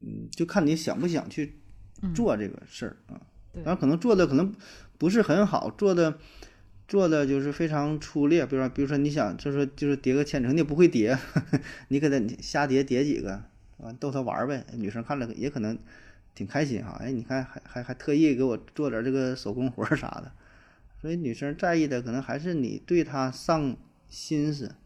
[0.00, 1.58] 嗯，就看你想不想去
[2.02, 3.16] 嗯，做这个事儿啊。
[3.16, 4.54] 对当然，可能做的可能
[4.98, 6.18] 不是很好，做的
[6.86, 8.46] 做的就是非常粗劣。
[8.46, 11.18] 比如说，比如说你想就是就是叠个千层，你也不会叠，
[11.88, 13.32] 你给他瞎叠叠几个
[13.78, 14.64] 啊，逗他玩呗。
[14.74, 15.78] 女生看了也可能
[16.34, 16.96] 挺开心哈。
[17.00, 20.32] 哎，你看还还还特意给我做点这个手工活儿啥的。
[21.00, 23.76] 所以女生在意的可能还是你对她上
[24.08, 24.76] 心思啊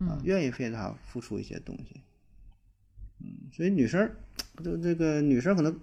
[0.00, 2.00] 嗯，愿意为她付出一些东西。
[3.20, 4.10] 嗯，所以女生，
[4.64, 5.78] 就这个女生可能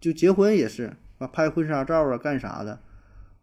[0.00, 2.80] 就结婚也是啊，拍婚纱照啊，干啥的，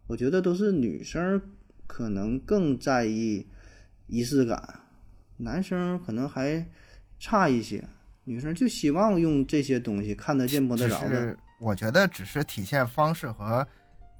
[0.06, 1.40] 我觉得都是女生
[1.86, 3.46] 可能更在意
[4.06, 4.80] 仪式感，
[5.36, 6.66] 男生可能还
[7.18, 7.82] 差一些。
[8.24, 13.66] 女生就希望用这些东西看得见摸得着的，是我觉得只是体现方式和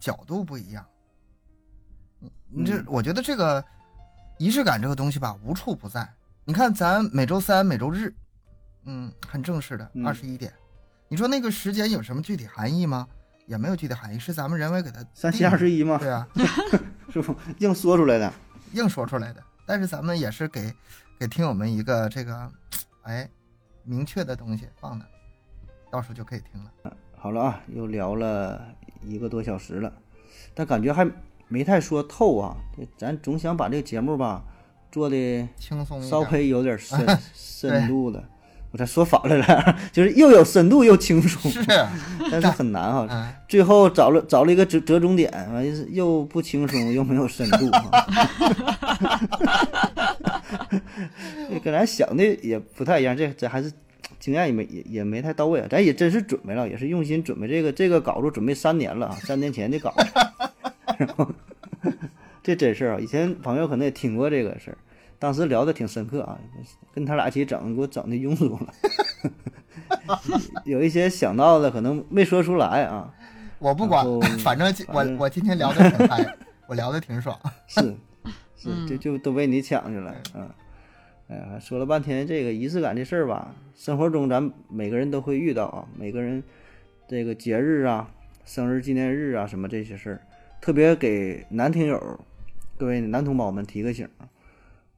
[0.01, 0.85] 角度不一样。
[2.19, 3.65] 你你这嗯，我觉得这个
[4.39, 6.09] 仪式感这个东西吧，无处不在。
[6.45, 8.13] 你看，咱每周三、每周日，
[8.87, 10.53] 嗯，很正式的嗯二十一点，
[11.07, 13.07] 你说那个时间有什么具体含义吗？
[13.47, 16.26] 也没有具体含义，是咱们人为给它三七二十一嘛，对啊，
[17.12, 18.32] 是不硬说出来的。
[18.72, 19.43] 硬说出来的。
[19.66, 20.72] 但是咱们也是给
[21.18, 22.51] 给听友们一个这个，
[23.03, 23.28] 哎，
[23.84, 25.07] 明确的东西放的，
[25.90, 26.97] 到时候就可以听了。
[27.16, 28.64] 好了啊，又聊了
[29.03, 29.93] 一个多小时了，
[30.55, 31.09] 但感觉还
[31.49, 32.57] 没太说透啊。
[32.97, 34.43] 咱总想把这个节目吧
[34.90, 36.99] 做的轻松，稍微有点深
[37.32, 38.22] 深度的。
[38.73, 41.62] 我这说反了了， 就是又有深度又轻松，是，
[42.31, 43.07] 但是很难哈。
[43.11, 47.70] 嗯，最后找了找了一个折折中点，完是又不轻松又没有深度
[51.62, 53.70] 跟咱想的也不太一样，这这还是
[54.18, 55.66] 经验也没也也没太到位啊。
[55.70, 60.07] 咱也真是准备了，也是用心准备这个这个稿子，准备三年了啊，三年前的稿子。
[60.97, 61.31] 然后
[62.43, 64.79] 这真事儿啊，以前朋友可能也听过这个事儿，
[65.23, 66.37] 当时聊的挺深刻啊，
[66.93, 68.75] 跟他俩一起整，给我整的庸俗了。
[70.66, 73.14] 有一些想到的可能没说出来啊，
[73.61, 74.05] 我不管，
[74.43, 77.39] 反正我反正我今天聊的挺嗨， 我聊的挺爽。
[77.68, 77.81] 是
[78.57, 80.51] 是，嗯就就都被你抢去了，嗯。
[81.29, 86.43] 哎呀，说了半天这个仪式感这事儿吧，生活中咱每个人都会遇到啊，每个人
[87.07, 88.11] 这个节日啊、
[88.45, 90.20] 生日纪念日啊什么这些事儿，
[90.61, 92.18] 特别给男听友、
[92.77, 94.27] 各位男同胞们提个醒儿，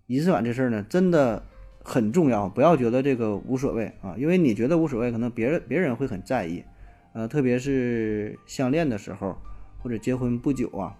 [0.06, 1.42] 仪式感这事儿呢，真的
[1.82, 6.64] 很重要，不要觉得这个无所谓啊，因为你觉得无所谓，可能别人别人会很在意，
[7.12, 9.36] 呃，特别是相恋的时候
[9.82, 10.96] 或者结婚不久啊，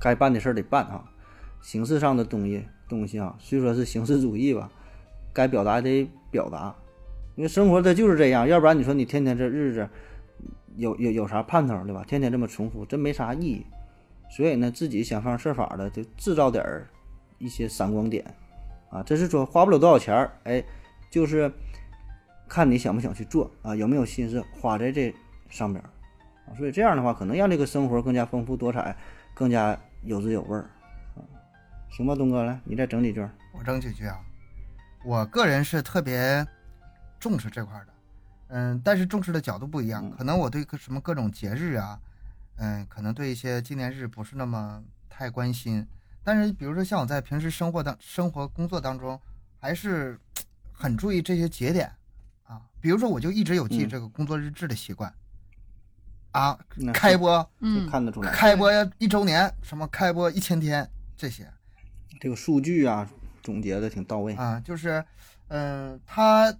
[0.00, 1.04] 该办的事儿得办啊，
[1.60, 4.70] 形式上的东西东西啊，虽说是形式主义吧，
[5.32, 6.74] 该表达得表达，
[7.36, 9.88] 因为生活它就是这样，要不然你说你天天这日子
[10.76, 12.04] 有有有啥盼头对吧？
[12.06, 13.66] 天天这么重复，真没啥意义。
[14.30, 16.88] 所以呢，自己想方设法的就制造点儿
[17.42, 18.24] 一些闪光点
[18.88, 20.62] 啊，这是说花不了多少钱儿，哎，
[21.10, 21.52] 就是
[22.48, 25.12] 看你想不想去做啊，有没有心思花在这
[25.50, 25.90] 上边儿
[26.46, 26.54] 啊。
[26.56, 28.96] 所以这样的话，可能让这个生活更加丰富多彩，
[29.34, 30.70] 更加有滋有味儿
[31.16, 31.26] 啊。
[31.90, 33.20] 行吧，东哥，来你再整几句。
[33.52, 34.20] 我整几句啊，
[35.04, 36.46] 我个人是特别
[37.18, 37.92] 重视这块儿的，
[38.48, 41.98] 嗯，但是重视的角度不一样，嗯可能我对个什么各种节日啊，
[42.56, 45.86] 嗯，可能对一些纪念日不是那么太关心，
[46.24, 49.20] 但是比如说像我在平时生活当生活工作当中，
[49.58, 50.18] 还是
[50.72, 51.90] 很注意这些节点
[52.44, 55.12] 啊，比如说我就一直有记嗯这个工作日志的习惯，
[56.32, 56.58] 啊，
[56.92, 61.50] 开播嗯，看得出来，开播一周年，什么开播一千天这些，
[62.20, 63.08] 这个数据啊
[63.42, 64.34] 总结的挺到位。
[64.34, 65.04] 啊，就是，
[65.48, 66.54] 嗯、它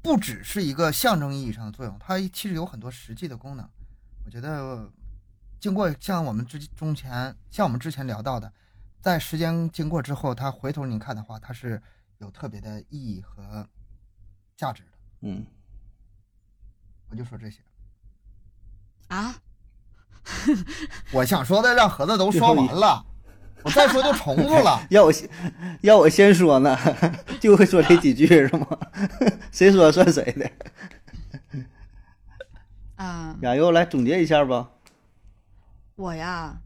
[0.00, 3.68] 不只是一个象征意义上的作用，它其实有很多实际的功能。
[4.24, 4.88] 我觉得，
[5.62, 8.52] 经过像我们之中前，像我们之前聊到的，
[9.00, 11.80] 在时间经过之后，他回头你看的话，它是
[12.18, 13.68] 有特别的意义和
[14.56, 14.88] 价值的。
[15.20, 15.46] 嗯，
[17.10, 17.60] 我就说这些，
[19.06, 19.36] 啊，
[21.14, 23.06] 我想说的让盒子都说完了，
[23.62, 24.84] 我再说就重复了。
[24.90, 25.30] 要我先
[25.82, 26.76] 要我先说呢，
[27.38, 28.66] 就会说这几句是吗？
[29.52, 30.50] 谁说算谁的。
[32.96, 34.68] 啊，亚优来总结一下吧。
[36.02, 36.60] 我呀，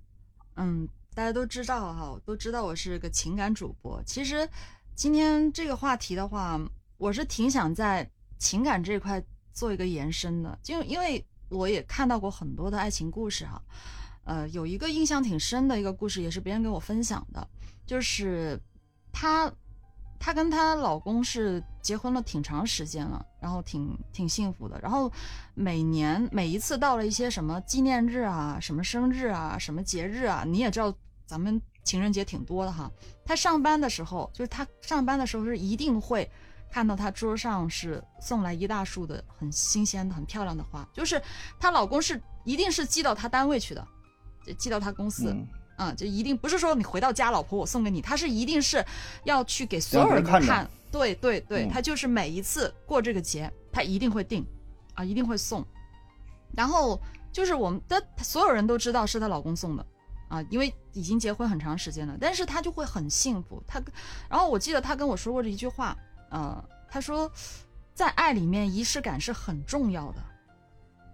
[0.55, 4.03] 嗯，大家都知道哈，都知道我是个情感主播。
[4.07, 4.49] 其实
[4.95, 6.59] 今天这个话题的话，
[6.97, 9.23] 我是挺想在情感这块
[9.53, 13.63] 做一个延伸的，就因为我也看到过很多的爱情故事哈。
[14.25, 17.47] 呃，有一个印象挺深的一个故事，也是别人跟我分享的，
[17.85, 18.59] 就是
[19.13, 19.53] 他，
[20.19, 25.11] 她跟她老公是结婚了挺长时间了，然后挺挺幸福的，然后
[25.55, 30.93] 每年每一次到了一些什么纪念日啊、什么生日啊、什么节日啊，你也知道
[31.27, 32.91] 咱们情人节挺多的哈。
[33.25, 36.29] 她上班的时候，就是她上班的时候是一定会
[36.71, 41.23] 看到她桌上是送来一大束的很新鲜的、很漂亮的花，就是
[41.59, 43.87] 她老公是一定是寄到她单位去的，
[44.59, 45.35] 寄到她公司。
[45.77, 48.85] 嗯，就一定不是说你回到家，老婆我送给你，他是一定是
[49.25, 54.45] 要去给所有人看对对对，嗯他就是每一次过这个节，他一定会订，
[54.95, 55.65] 啊，一定会送。
[56.55, 56.99] 然后
[57.31, 59.87] 就是我们的所有人都知道是她老公送的，
[60.29, 63.63] 啊，因为已经结婚很长时间了，但是她就会很幸福。
[63.67, 63.83] 她，
[64.31, 65.95] 然后我记得她跟我说过这一句话，
[66.31, 67.31] 呃，她说，
[67.93, 70.23] 在爱里面仪式感是很重要的。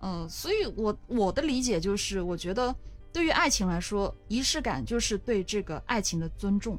[0.02, 2.72] 嗯，所以我我的理解就是，我觉得
[3.12, 6.78] 对于爱情来说，仪式感就是对这个爱情的尊重。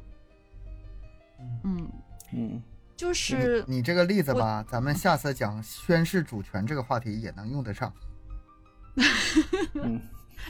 [1.62, 1.88] 嗯，
[2.32, 2.62] 嗯，
[2.96, 7.92] 就是你你这个例子吧，咱们下次讲宣誓主权这个话题也能用得上。
[9.74, 10.00] 嗯，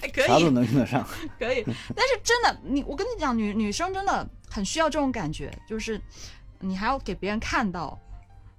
[0.00, 1.06] 哎可啥都能用得上。
[1.38, 6.00] 可以，但是真的，你我跟你讲，女女生真的很需要这种感觉，就是
[6.60, 7.98] 你还要给别人看到，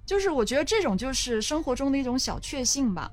[0.04, 3.10] 就是我觉得这种就是生活中的一种小确幸吧。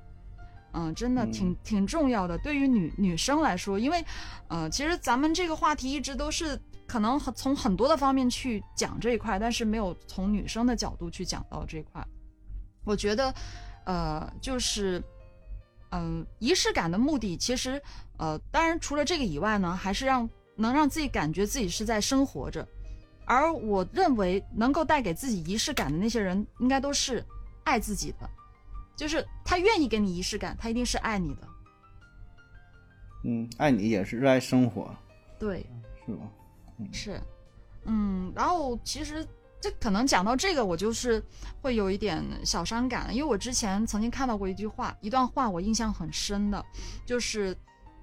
[0.73, 4.03] 嗯，真的挺挺重要的，对于女女生来说，因为，
[4.47, 12.05] 呃，其实咱们这个话题一直都是可能很从很多的方面去讲这一块，但是没有从女生的角度去讲到这一块。
[12.83, 13.33] 我觉得，
[13.85, 15.01] 呃，就是，
[15.91, 17.81] 嗯、仪式感的目的其实，
[18.17, 22.67] 呃，当然除了这个以外呢，还是让能让自己感觉自己是在生活着。
[23.25, 27.23] 而我认为能够带给自己仪式感的那些人，应该都是
[27.63, 28.29] 爱自己的，
[29.03, 31.41] 就是他愿意给你仪式感，他一定是爱你的。
[33.25, 34.95] 嗯，爱你也是热爱生活，
[35.37, 35.65] 对，
[36.05, 36.19] 是吧？
[36.93, 37.21] 是，
[37.83, 39.27] 嗯，然后其实
[39.59, 41.21] 这可能讲到这个，我就是
[41.61, 46.65] 会有一点小伤感，因为我之前曾经看到过一句话，一段话我印象很深的，
[47.05, 47.53] 就是，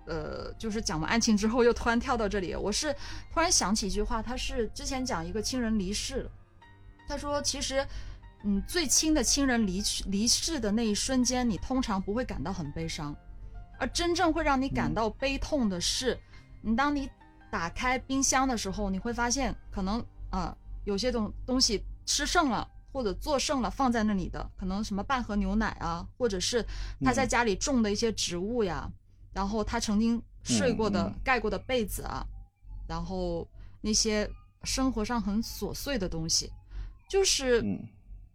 [0.05, 2.95] 呃，就是讲完爱情之后又突然跳到这里，我是
[3.33, 6.31] 突然想起一句话，他是之前讲一个亲人离世了，
[7.09, 7.87] 他说其实。
[8.43, 13.15] 嗯，最亲的亲人离去离世的那一瞬间，你通常不会感到很悲伤，
[13.79, 16.19] 而真正会让你感到悲痛的是，
[16.63, 17.11] 你当你
[17.51, 26.65] 打开冰箱的时候，你会发现可能啊、呃有些东东西吃剩了或者做剩了放在那里的，可能什么半盒牛奶啊，或者是
[27.05, 28.91] 他在家里种的一些植物呀，
[29.35, 32.27] 然后他曾经睡过的、盖过的被子啊，
[32.89, 33.47] 然后
[33.83, 34.29] 那些
[34.65, 36.51] 生活上很琐碎的东西，
[37.07, 37.61] 就是。
[37.61, 37.87] 嗯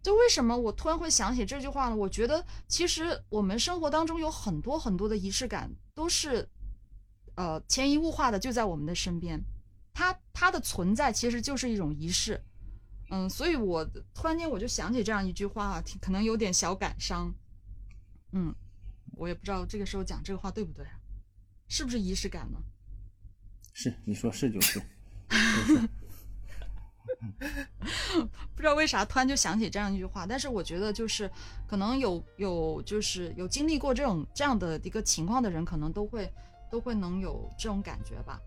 [0.06, 1.96] 就为什么我突然会想起这句话呢？
[1.96, 6.48] 我觉得其实我们生活当中有很多很多的仪式感，都是
[7.34, 9.42] 呃潜移默化的就在我们的身边，
[9.92, 12.40] 它它的存在其实就是一种仪式。
[13.10, 13.84] 嗯，所以我
[14.14, 17.34] 突然间我就想起这样一句话，可能有点小感伤。
[18.30, 18.54] 嗯，
[19.16, 21.00] 我也不知道这个时候讲这个话对不对啊？
[21.66, 22.60] 是不是仪式感呢？
[23.72, 24.80] 是你说是就是，
[28.54, 31.30] 不知道为啥突然就想起这样一句话，但是我觉得就是
[31.66, 36.32] 可能有有就是有经历过这种这样的一个情况的人，可能都会
[36.70, 38.40] 都会能有这种感觉吧。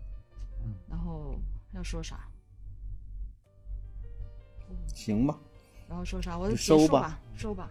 [0.64, 1.34] 嗯，然后
[1.72, 2.20] 要说啥？
[4.94, 5.36] 行吧，
[5.88, 6.38] 然后说啥？
[6.38, 7.70] 我就就结束吧，收吧。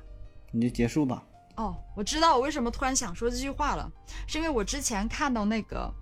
[0.52, 1.24] 你就结束吧。
[1.56, 3.92] 哦，我知道我为什么突然想说这句话了，
[4.28, 5.94] 是因为我之前看到那个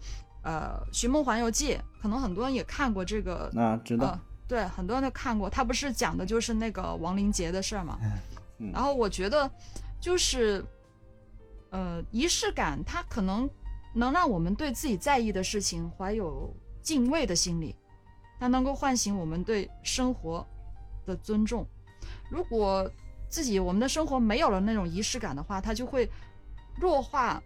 [0.43, 5.49] 呃《寻梦环游记》，可能很多人也看过这个那知道呃，对，很多人都看过。
[5.49, 7.99] 他不是讲的就是那个亡灵节的事儿嘛？
[8.59, 9.49] 嗯然后我觉得，
[9.99, 10.65] 就是，
[11.69, 13.47] 呃，仪式感，它可能
[13.93, 17.75] 能让我们对自己在意的事情怀有敬畏的心理，
[18.39, 20.43] 它能够唤醒我们对生活
[21.05, 21.67] 的尊重。
[22.31, 22.89] 如果
[23.29, 26.09] 自己我们的生活没有了那种仪式感的话，它就会
[26.79, 27.39] 弱化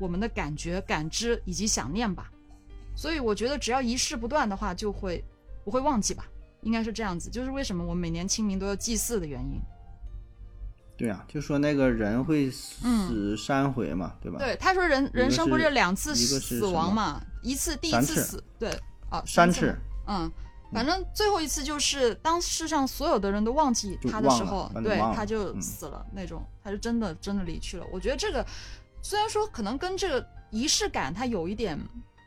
[0.00, 2.28] 我们的感觉、感知以及想念吧。
[2.96, 5.22] 所以我觉得，只要仪式不断的话，就会
[5.64, 6.26] 不会忘记吧，
[6.62, 7.30] 应该是这样子。
[7.30, 9.60] 就是为什么我每年清明都要祭祀的原因。
[10.96, 12.46] 对啊、就说那个人会
[12.84, 14.38] 嗯死三回嘛，对吧？
[14.38, 17.20] 对，他说人人生不是是两次死亡嘛？
[17.42, 18.70] 一次第一三次次死，对，
[19.10, 20.30] 啊，三次，嗯，
[20.72, 27.84] 反正最后一次就是当世上所有的人都忘记他的时候，对，他就嗯死了那种，他就真的真的离去了。
[27.92, 28.46] 我觉得这个
[29.02, 31.76] 虽然说可能跟这个仪式感它有一点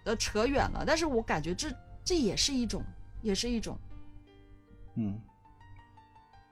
[0.04, 1.70] 呃扯远了，但是我感觉这
[2.04, 2.84] 这也是一种，
[3.28, 3.78] 也是一种
[4.96, 5.20] 嗯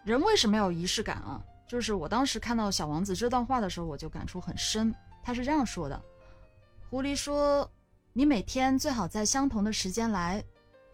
[0.03, 1.41] 人为什么要有仪式感啊？
[1.67, 4.93] 就是我当时看到《小王子》这段话的时候，我就感触很深。
[5.23, 5.99] 他是这样说的
[6.91, 7.67] ：“狐狸说，
[8.13, 10.43] 你每天最好在相同的时间来，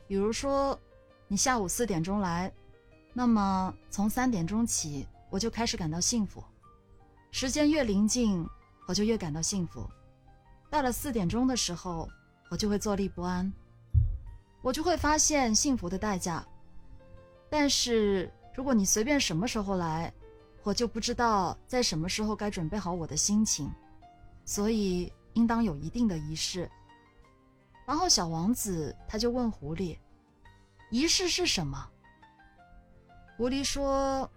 [0.07, 0.79] 比如说
[1.27, 2.49] 你下午四点钟来，
[3.11, 6.41] 那么从三点钟起，我就开始感到幸福。
[7.32, 8.47] 时间越临近，
[8.88, 9.86] 我就越感到幸福。
[10.69, 12.07] 到了四点钟的时候，
[12.49, 13.51] 我就会坐立不安，
[14.62, 16.45] 我就会发现幸福的代价。
[17.49, 20.14] 但是如果你随便什么时候来，
[20.64, 23.72] 我就不知道在什么时候该准备好我的心情，
[24.45, 26.70] 所以应当有一定的仪式。
[27.86, 29.97] 然后小王子他就问狐狸
[30.91, 31.89] ：“仪式是什么？”
[33.36, 34.30] 狐狸说：“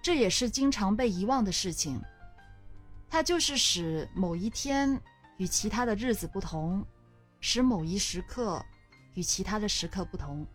[0.00, 2.00] 这也是经常被遗忘的事情，
[3.08, 4.98] 它就是使某一天
[5.38, 6.86] 与其他的日子不同，
[7.40, 8.64] 使某一时刻
[9.14, 10.46] 与其他的时刻不同。”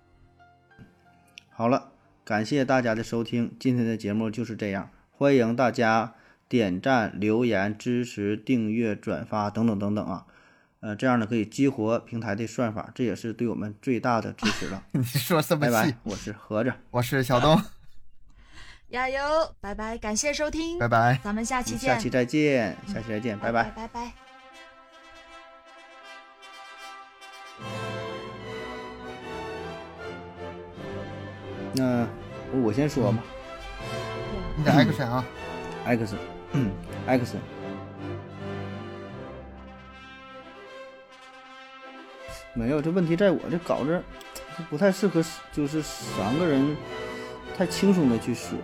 [1.49, 1.91] 好了，
[2.23, 6.15] 感谢大家的收听，今天的节目就是这样，欢迎大家
[6.49, 10.25] 点赞、留言、支持、订阅、转发等等等等啊，
[10.81, 14.83] 呃，这样呢可以激活平台的算法，这也是对我们最大的支持了。
[14.91, 17.61] 你说这么细拜拜，，我是合着，我是小东，
[18.91, 19.19] 加油，
[19.61, 21.19] 拜拜，感谢收听，拜拜。
[21.23, 23.71] 咱们下期见，下期再见，下期再见，拜拜拜。
[23.71, 24.24] 拜拜。
[31.75, 32.07] 那
[32.61, 33.17] 我先说吧
[34.57, 35.25] 你得 action 啊
[35.85, 36.15] ，，X，
[36.53, 36.71] 嗯
[37.05, 37.35] ，X。
[42.53, 44.01] 没有，这问题在我这稿子
[44.69, 45.21] 不太适合，
[45.51, 46.77] 就是三个人
[47.57, 48.57] 太轻松的去说。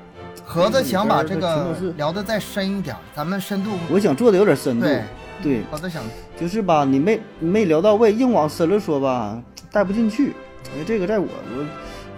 [0.46, 5.04] 盒子想把这个聊的再深一点，咱们深度我想做的有点深度，对
[5.44, 6.02] 对，盒子想
[6.40, 10.34] 就是吧，你没没聊到位，硬往深了说吧，带不进去。
[10.74, 11.66] 因为这个在我我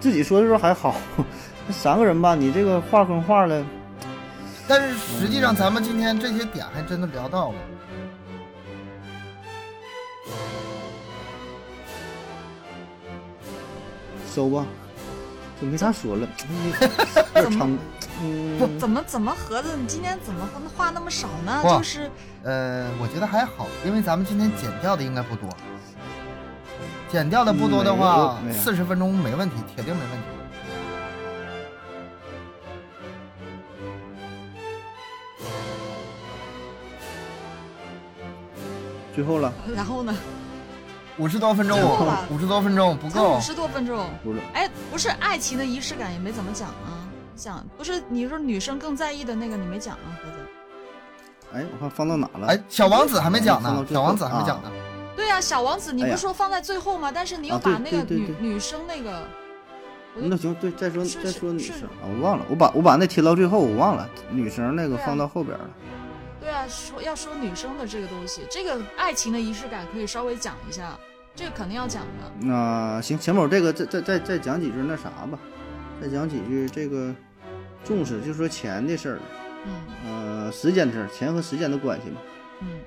[0.04, 0.96] 自己说的时候还好，
[1.66, 3.64] 那 三个人吧，你这个话跟话了，
[4.68, 7.54] 但是实际上咱们今天这些点还真的聊到了。
[14.30, 14.66] 收吧，
[15.58, 16.28] 就没啥说了，
[17.36, 17.78] 有点长，
[18.20, 19.70] 嗯，不，怎么怎么盒子？
[19.80, 21.62] 你今天怎么话那么少呢？
[21.64, 22.10] 就是
[22.42, 25.48] 呃，我觉得还好，因为咱们今天剪掉的应该不多。
[27.14, 30.26] 剪掉的不多的话四十分钟没问题，铁定没问题。
[39.14, 40.12] 最后了，然后呢？
[41.18, 41.78] 五十多分钟
[42.28, 43.40] 五十多分钟不够才五。
[43.40, 44.10] 十多分钟。
[44.24, 50.38] 不是，哎，不是爱情的仪式感也没怎么讲啊，讲不是你说女生更在意的那个你没讲啊，盒子。
[51.52, 52.48] 哎，我看放到哪了？
[52.48, 54.68] 哎，小王子还没讲呢，小王子还没讲呢。
[55.16, 57.10] 对呀、小王子你不是说放在最后吗？
[57.14, 59.26] 但是你又啊对把那个女、女生那个，
[60.16, 65.70] 那行，对，再说再说女生啊，我忘了，我把我把那贴到最后，我忘了女生那个放到后边了。
[66.40, 70.98] 对啊，说要说女生的这个东西，这个爱情的仪式感可以稍微讲一下，
[71.34, 72.46] 这个肯定要讲的。
[72.46, 75.38] 那行，钱某这个再再再再讲几句那啥吧，
[76.02, 77.14] 再讲几句这个
[77.84, 79.18] 重视，就说钱的事儿，
[79.64, 82.20] 嗯呃，时间的事儿，钱和时间的关系嘛。
[82.60, 82.80] 嗯，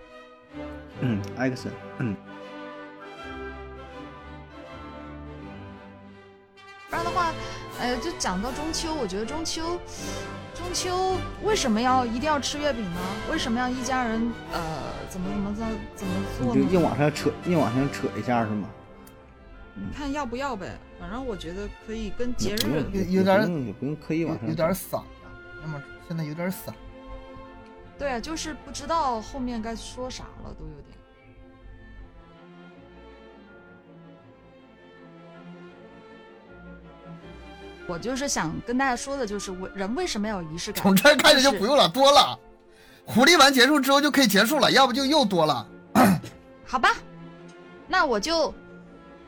[1.02, 2.16] 嗯，艾克森，嗯，
[6.90, 7.32] 不然的话，
[7.80, 9.80] 呃，就讲到中秋，我觉得中秋，
[10.56, 13.00] 中秋为什么要一定要吃月饼呢？
[13.32, 14.60] 为什么要一家人呃
[15.10, 16.60] 怎么怎么怎么怎么做呢？
[16.60, 18.68] 你就硬往上扯，硬往上扯一下是吗？
[19.76, 20.76] 你看要不要呗？
[21.00, 25.06] 反正我觉得可以跟节日有有点也不用也不用刻意有往上有点整散呀，
[25.62, 26.74] 要么现在有点散。
[27.98, 30.98] 对啊，就是不知道后面该说啥了，都有点。
[37.88, 40.84] 我就是想跟大家说的，就是我人为什么要有仪式感？
[40.84, 42.38] 从这儿开始就就是不用了，多了。
[43.06, 45.66] 狐狸完结束之后就可以结束了，要不就又多了。
[46.66, 46.90] 好吧，
[47.88, 48.54] 那我就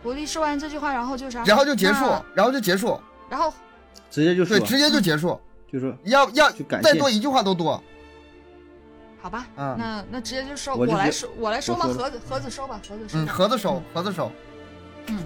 [0.04, 1.44] 狐狸说完这句话，然后就啥？
[1.46, 2.06] 然后就结束，
[2.36, 3.54] 然后就结束，然后
[4.12, 5.40] 直接就说对，，直接就结束。
[5.72, 7.82] 就说要要就感再多一句话都多。
[9.22, 14.32] 好吧，嗯，那那直接就收，我来收，我来收吧，盒子盒子收吧，盒子收，嗯，盒子收，盒子收，
[15.08, 15.24] 嗯。